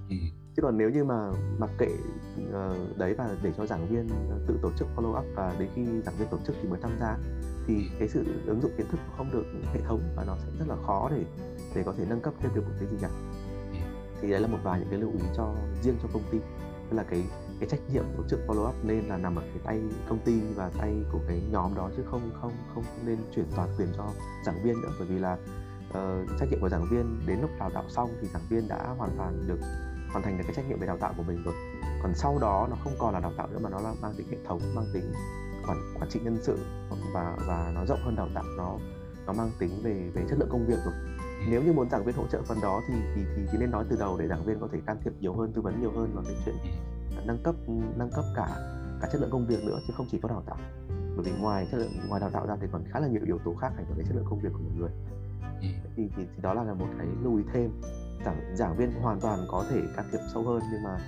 Ừ. 0.08 0.16
chứ 0.56 0.62
còn 0.62 0.78
nếu 0.78 0.90
như 0.90 1.04
mà 1.04 1.32
mặc 1.58 1.70
kệ 1.78 1.88
uh, 2.48 2.98
đấy 2.98 3.14
và 3.14 3.36
để 3.42 3.52
cho 3.56 3.66
giảng 3.66 3.86
viên 3.88 4.08
tự 4.46 4.58
tổ 4.62 4.70
chức 4.78 4.88
follow 4.96 5.18
up 5.18 5.24
và 5.34 5.54
đến 5.58 5.68
khi 5.74 5.84
giảng 5.84 6.14
viên 6.18 6.28
tổ 6.28 6.38
chức 6.46 6.56
thì 6.62 6.68
mới 6.68 6.78
tham 6.82 6.90
gia 7.00 7.18
thì 7.66 7.90
cái 7.98 8.08
sự 8.08 8.24
ứng 8.46 8.60
dụng 8.60 8.70
kiến 8.76 8.86
thức 8.90 9.00
không 9.16 9.30
được 9.32 9.44
hệ 9.74 9.80
thống 9.80 10.00
và 10.16 10.24
nó 10.24 10.36
sẽ 10.36 10.48
rất 10.58 10.68
là 10.68 10.76
khó 10.86 11.10
để 11.10 11.24
để 11.74 11.82
có 11.82 11.92
thể 11.98 12.06
nâng 12.08 12.20
cấp 12.20 12.34
thêm 12.40 12.50
được 12.54 12.62
một 12.64 12.74
cái 12.80 12.88
gì 12.88 12.96
cả. 13.00 13.08
Ừ. 13.70 13.78
thì 14.20 14.30
đấy 14.30 14.40
là 14.40 14.48
một 14.48 14.58
vài 14.62 14.80
những 14.80 14.88
cái 14.90 14.98
lưu 14.98 15.10
ý 15.10 15.26
cho 15.36 15.54
riêng 15.82 15.96
cho 16.02 16.08
công 16.12 16.22
ty. 16.30 16.38
Tức 16.90 16.96
là 16.96 17.02
cái 17.02 17.24
cái 17.66 17.78
trách 17.78 17.94
nhiệm 17.94 18.04
tổ 18.16 18.22
chức 18.28 18.40
follow 18.46 18.68
up 18.68 18.74
nên 18.84 19.08
là 19.08 19.16
nằm 19.16 19.36
ở 19.36 19.42
cái 19.42 19.58
tay 19.64 19.80
công 20.08 20.18
ty 20.24 20.40
và 20.54 20.70
tay 20.78 20.94
của 21.12 21.20
cái 21.28 21.42
nhóm 21.50 21.74
đó 21.74 21.90
chứ 21.96 22.02
không 22.10 22.30
không 22.40 22.52
không 22.74 22.84
nên 23.04 23.18
chuyển 23.34 23.46
toàn 23.56 23.68
quyền 23.78 23.88
cho 23.96 24.04
giảng 24.46 24.62
viên 24.62 24.82
nữa. 24.82 24.88
Bởi 24.98 25.08
vì 25.08 25.18
là 25.18 25.32
uh, 25.90 26.28
trách 26.40 26.48
nhiệm 26.50 26.60
của 26.60 26.68
giảng 26.68 26.86
viên 26.90 27.26
đến 27.26 27.40
lúc 27.40 27.50
đào 27.58 27.70
tạo 27.70 27.84
xong 27.88 28.10
thì 28.20 28.28
giảng 28.28 28.42
viên 28.48 28.68
đã 28.68 28.94
hoàn 28.98 29.10
toàn 29.16 29.46
được 29.46 29.58
hoàn 30.10 30.22
thành 30.24 30.38
được 30.38 30.44
cái 30.46 30.54
trách 30.56 30.68
nhiệm 30.68 30.78
về 30.80 30.86
đào 30.86 30.96
tạo 30.96 31.14
của 31.16 31.22
mình 31.22 31.42
rồi. 31.44 31.54
Còn 32.02 32.14
sau 32.14 32.38
đó 32.40 32.66
nó 32.70 32.76
không 32.84 32.92
còn 32.98 33.14
là 33.14 33.20
đào 33.20 33.32
tạo 33.36 33.48
nữa 33.48 33.58
mà 33.62 33.70
nó 33.70 33.80
là 33.80 33.94
mang 34.02 34.14
tính 34.16 34.26
hệ 34.30 34.36
thống 34.44 34.60
mang 34.74 34.86
tính 34.94 35.12
quản 35.66 35.78
quản 36.00 36.10
trị 36.10 36.20
nhân 36.24 36.38
sự 36.42 36.58
và 37.14 37.36
và 37.46 37.72
nó 37.74 37.84
rộng 37.86 38.00
hơn 38.04 38.16
đào 38.16 38.28
tạo. 38.34 38.44
Nó 38.56 38.76
nó 39.26 39.32
mang 39.32 39.50
tính 39.58 39.70
về 39.82 40.10
về 40.14 40.22
chất 40.28 40.38
lượng 40.38 40.48
công 40.52 40.66
việc 40.66 40.78
rồi. 40.84 40.94
Nếu 41.48 41.62
như 41.62 41.72
muốn 41.72 41.90
giảng 41.90 42.04
viên 42.04 42.14
hỗ 42.14 42.26
trợ 42.26 42.42
phần 42.42 42.58
đó 42.62 42.80
thì 42.88 42.94
thì 43.14 43.22
thì, 43.36 43.42
thì 43.52 43.58
nên 43.58 43.70
nói 43.70 43.84
từ 43.90 43.96
đầu 43.96 44.18
để 44.18 44.28
giảng 44.28 44.44
viên 44.44 44.60
có 44.60 44.68
thể 44.72 44.80
can 44.86 44.96
thiệp 45.04 45.12
nhiều 45.20 45.34
hơn 45.34 45.52
tư 45.52 45.62
vấn 45.62 45.80
nhiều 45.80 45.92
hơn 45.96 46.10
vào 46.14 46.24
cái 46.26 46.36
chuyện 46.44 46.54
nâng 47.26 47.38
cấp 47.42 47.54
nâng 47.96 48.10
cấp 48.10 48.24
cả 48.34 48.48
cả 49.00 49.08
chất 49.12 49.20
lượng 49.20 49.30
công 49.30 49.46
việc 49.46 49.64
nữa 49.64 49.78
chứ 49.86 49.94
không 49.96 50.06
chỉ 50.10 50.18
có 50.22 50.28
đào 50.28 50.42
tạo 50.46 50.58
bởi 50.88 51.24
vì 51.24 51.32
ngoài 51.40 51.66
chất 51.70 51.78
lượng 51.78 51.92
ngoài 52.08 52.20
đào 52.20 52.30
tạo 52.30 52.46
ra 52.46 52.56
thì 52.60 52.66
còn 52.72 52.84
khá 52.90 53.00
là 53.00 53.08
nhiều 53.08 53.22
yếu 53.26 53.38
tố 53.44 53.54
khác 53.54 53.72
ảnh 53.76 53.86
hưởng 53.88 53.98
đến 53.98 54.06
chất 54.06 54.16
lượng 54.16 54.26
công 54.30 54.40
việc 54.40 54.48
của 54.52 54.58
một 54.58 54.70
người 54.76 54.90
ừ. 55.60 55.66
thì, 55.96 56.08
thì, 56.16 56.26
thì 56.36 56.42
đó 56.42 56.54
là 56.54 56.74
một 56.74 56.88
cái 56.98 57.06
lưu 57.22 57.36
ý 57.36 57.44
thêm 57.52 57.70
giảng 58.24 58.56
giảng 58.56 58.76
viên 58.76 58.92
hoàn 58.92 59.20
toàn 59.20 59.46
có 59.48 59.64
thể 59.70 59.80
can 59.96 60.08
thiệp 60.12 60.20
sâu 60.34 60.42
hơn 60.42 60.62
nhưng 60.72 60.82
mà 60.82 60.98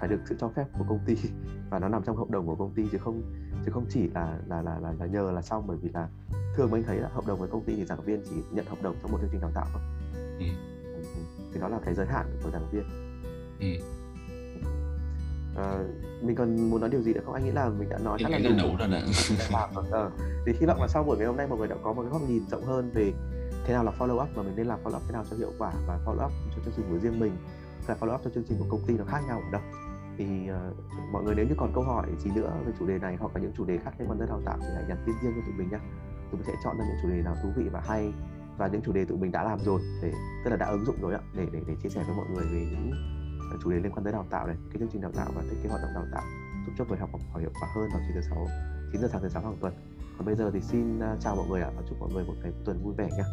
phải 0.00 0.08
được 0.08 0.20
sự 0.24 0.36
cho 0.40 0.48
phép 0.48 0.64
của 0.78 0.84
công 0.88 0.98
ty 1.06 1.16
và 1.70 1.78
nó 1.78 1.88
nằm 1.88 2.02
trong 2.04 2.16
hợp 2.16 2.30
đồng 2.30 2.46
của 2.46 2.54
công 2.54 2.74
ty 2.74 2.88
chứ 2.92 2.98
không 2.98 3.22
chứ 3.66 3.72
không 3.72 3.86
chỉ 3.88 4.08
là 4.08 4.38
là 4.46 4.62
là 4.62 4.78
là, 4.78 4.92
là 4.98 5.06
nhờ 5.06 5.30
là 5.30 5.42
xong 5.42 5.64
bởi 5.66 5.76
vì 5.76 5.88
là 5.88 6.08
thường 6.56 6.70
mình 6.70 6.82
thấy 6.86 6.96
là 6.96 7.08
hợp 7.08 7.26
đồng 7.26 7.38
với 7.38 7.48
công 7.48 7.64
ty 7.64 7.74
thì 7.76 7.84
giảng 7.84 8.00
viên 8.04 8.22
chỉ 8.30 8.36
nhận 8.52 8.66
hợp 8.66 8.82
đồng 8.82 8.96
trong 9.02 9.12
một 9.12 9.18
chương 9.20 9.30
trình 9.32 9.40
đào 9.40 9.50
tạo 9.54 9.66
thôi 9.72 9.82
ừ. 10.38 10.46
ừ, 10.84 11.02
ừ. 11.14 11.20
thì 11.52 11.60
đó 11.60 11.68
là 11.68 11.78
cái 11.84 11.94
giới 11.94 12.06
hạn 12.06 12.26
của 12.44 12.50
giảng 12.50 12.70
viên 12.70 12.84
ừ. 13.60 13.84
À, 15.56 15.78
mình 16.22 16.36
còn 16.36 16.70
muốn 16.70 16.80
nói 16.80 16.90
điều 16.90 17.02
gì 17.02 17.14
nữa 17.14 17.20
không? 17.24 17.34
Anh 17.34 17.44
nghĩ 17.44 17.50
là 17.50 17.68
mình 17.68 17.88
đã 17.88 17.98
nói 17.98 18.18
khá 18.22 18.28
là 18.28 18.38
đủ 18.38 18.76
rồi 18.78 18.88
nè. 18.88 19.02
ờ, 19.90 20.10
thì 20.46 20.52
hy 20.60 20.66
vọng 20.66 20.80
là 20.80 20.88
sau 20.88 21.02
buổi 21.02 21.16
ngày 21.16 21.26
hôm 21.26 21.36
nay 21.36 21.46
mọi 21.46 21.58
người 21.58 21.68
đã 21.68 21.76
có 21.82 21.92
một 21.92 22.02
cái 22.02 22.10
góc 22.10 22.22
nhìn 22.28 22.42
rộng 22.50 22.64
hơn 22.64 22.90
về 22.94 23.12
thế 23.66 23.74
nào 23.74 23.84
là 23.84 23.92
follow 23.98 24.22
up 24.22 24.28
và 24.34 24.42
mình 24.42 24.56
nên 24.56 24.66
làm 24.66 24.78
follow 24.84 24.96
up 24.96 25.02
thế 25.06 25.12
nào 25.12 25.24
cho 25.30 25.36
hiệu 25.36 25.52
quả 25.58 25.72
và 25.86 25.98
follow 26.06 26.26
up 26.26 26.32
cho 26.56 26.62
chương 26.64 26.74
trình 26.76 26.86
của 26.90 26.98
riêng 26.98 27.20
mình 27.20 27.36
và 27.86 27.96
follow 28.00 28.14
up 28.14 28.20
cho 28.24 28.30
chương 28.34 28.44
trình 28.48 28.58
của 28.58 28.66
công 28.68 28.86
ty 28.86 28.94
nó 28.94 29.04
khác 29.04 29.20
nhau 29.28 29.42
ở 29.44 29.50
đâu. 29.52 29.62
Thì 30.18 30.24
uh, 30.24 31.12
mọi 31.12 31.22
người 31.22 31.34
nếu 31.34 31.46
như 31.46 31.54
còn 31.58 31.72
câu 31.74 31.84
hỏi 31.84 32.06
gì 32.18 32.30
nữa 32.34 32.52
về 32.66 32.72
chủ 32.78 32.86
đề 32.86 32.98
này 32.98 33.16
hoặc 33.20 33.30
là 33.34 33.42
những 33.42 33.52
chủ 33.56 33.64
đề 33.64 33.78
khác 33.84 33.90
liên 33.98 34.10
quan 34.10 34.18
tới 34.18 34.28
đào 34.28 34.40
tạo 34.44 34.58
thì 34.60 34.66
hãy 34.74 34.84
nhắn 34.88 34.98
tin 35.06 35.14
riêng 35.22 35.32
cho 35.36 35.42
tụi 35.46 35.54
mình 35.58 35.68
nhé 35.70 35.78
tụi 36.30 36.40
mình 36.40 36.46
sẽ 36.46 36.52
chọn 36.64 36.78
ra 36.78 36.84
những 36.84 36.96
chủ 37.02 37.08
đề 37.08 37.22
nào 37.22 37.36
thú 37.42 37.48
vị 37.56 37.64
và 37.72 37.80
hay 37.80 38.12
và 38.58 38.66
những 38.66 38.82
chủ 38.82 38.92
đề 38.92 39.04
tụi 39.04 39.18
mình 39.18 39.32
đã 39.32 39.44
làm 39.44 39.58
rồi 39.58 39.80
để 40.02 40.12
tức 40.44 40.50
là 40.50 40.56
đã 40.56 40.66
ứng 40.66 40.84
dụng 40.84 40.96
rồi 41.00 41.14
ạ 41.14 41.20
để 41.36 41.46
để 41.52 41.60
để 41.66 41.74
chia 41.82 41.88
sẻ 41.88 42.04
với 42.06 42.16
mọi 42.16 42.26
người 42.34 42.44
về 42.44 42.66
những 42.70 42.90
chủ 43.62 43.70
đề 43.70 43.76
liên 43.76 43.92
quan 43.92 44.04
tới 44.04 44.12
đào 44.12 44.26
tạo 44.30 44.46
này, 44.46 44.56
cái 44.70 44.78
chương 44.78 44.88
trình 44.92 45.02
đào 45.02 45.12
tạo 45.16 45.30
và 45.34 45.42
cái 45.62 45.70
hoạt 45.70 45.82
động 45.82 45.94
đào 45.94 46.04
tạo 46.12 46.24
giúp 46.66 46.72
cho 46.78 46.84
người 46.84 46.98
học 46.98 47.10
học 47.12 47.40
hiệu 47.40 47.50
quả 47.60 47.68
hơn 47.74 47.88
vào 47.92 48.00
9 48.06 48.14
giờ 48.14 48.28
6 48.30 48.46
9 48.92 49.00
giờ 49.00 49.08
sáng 49.12 49.22
thứ 49.22 49.28
sáu 49.28 49.42
hàng 49.42 49.56
tuần. 49.60 49.74
Còn 50.16 50.26
bây 50.26 50.34
giờ 50.34 50.50
thì 50.54 50.60
xin 50.60 51.00
à, 51.00 51.16
chào 51.20 51.36
mọi 51.36 51.46
người 51.48 51.62
ạ 51.62 51.70
và 51.76 51.82
chúc 51.88 52.00
mọi 52.00 52.10
người 52.12 52.24
một 52.24 52.34
ngày 52.42 52.52
tuần 52.64 52.84
vui 52.84 52.94
vẻ 52.94 53.08
nhé 53.16 53.24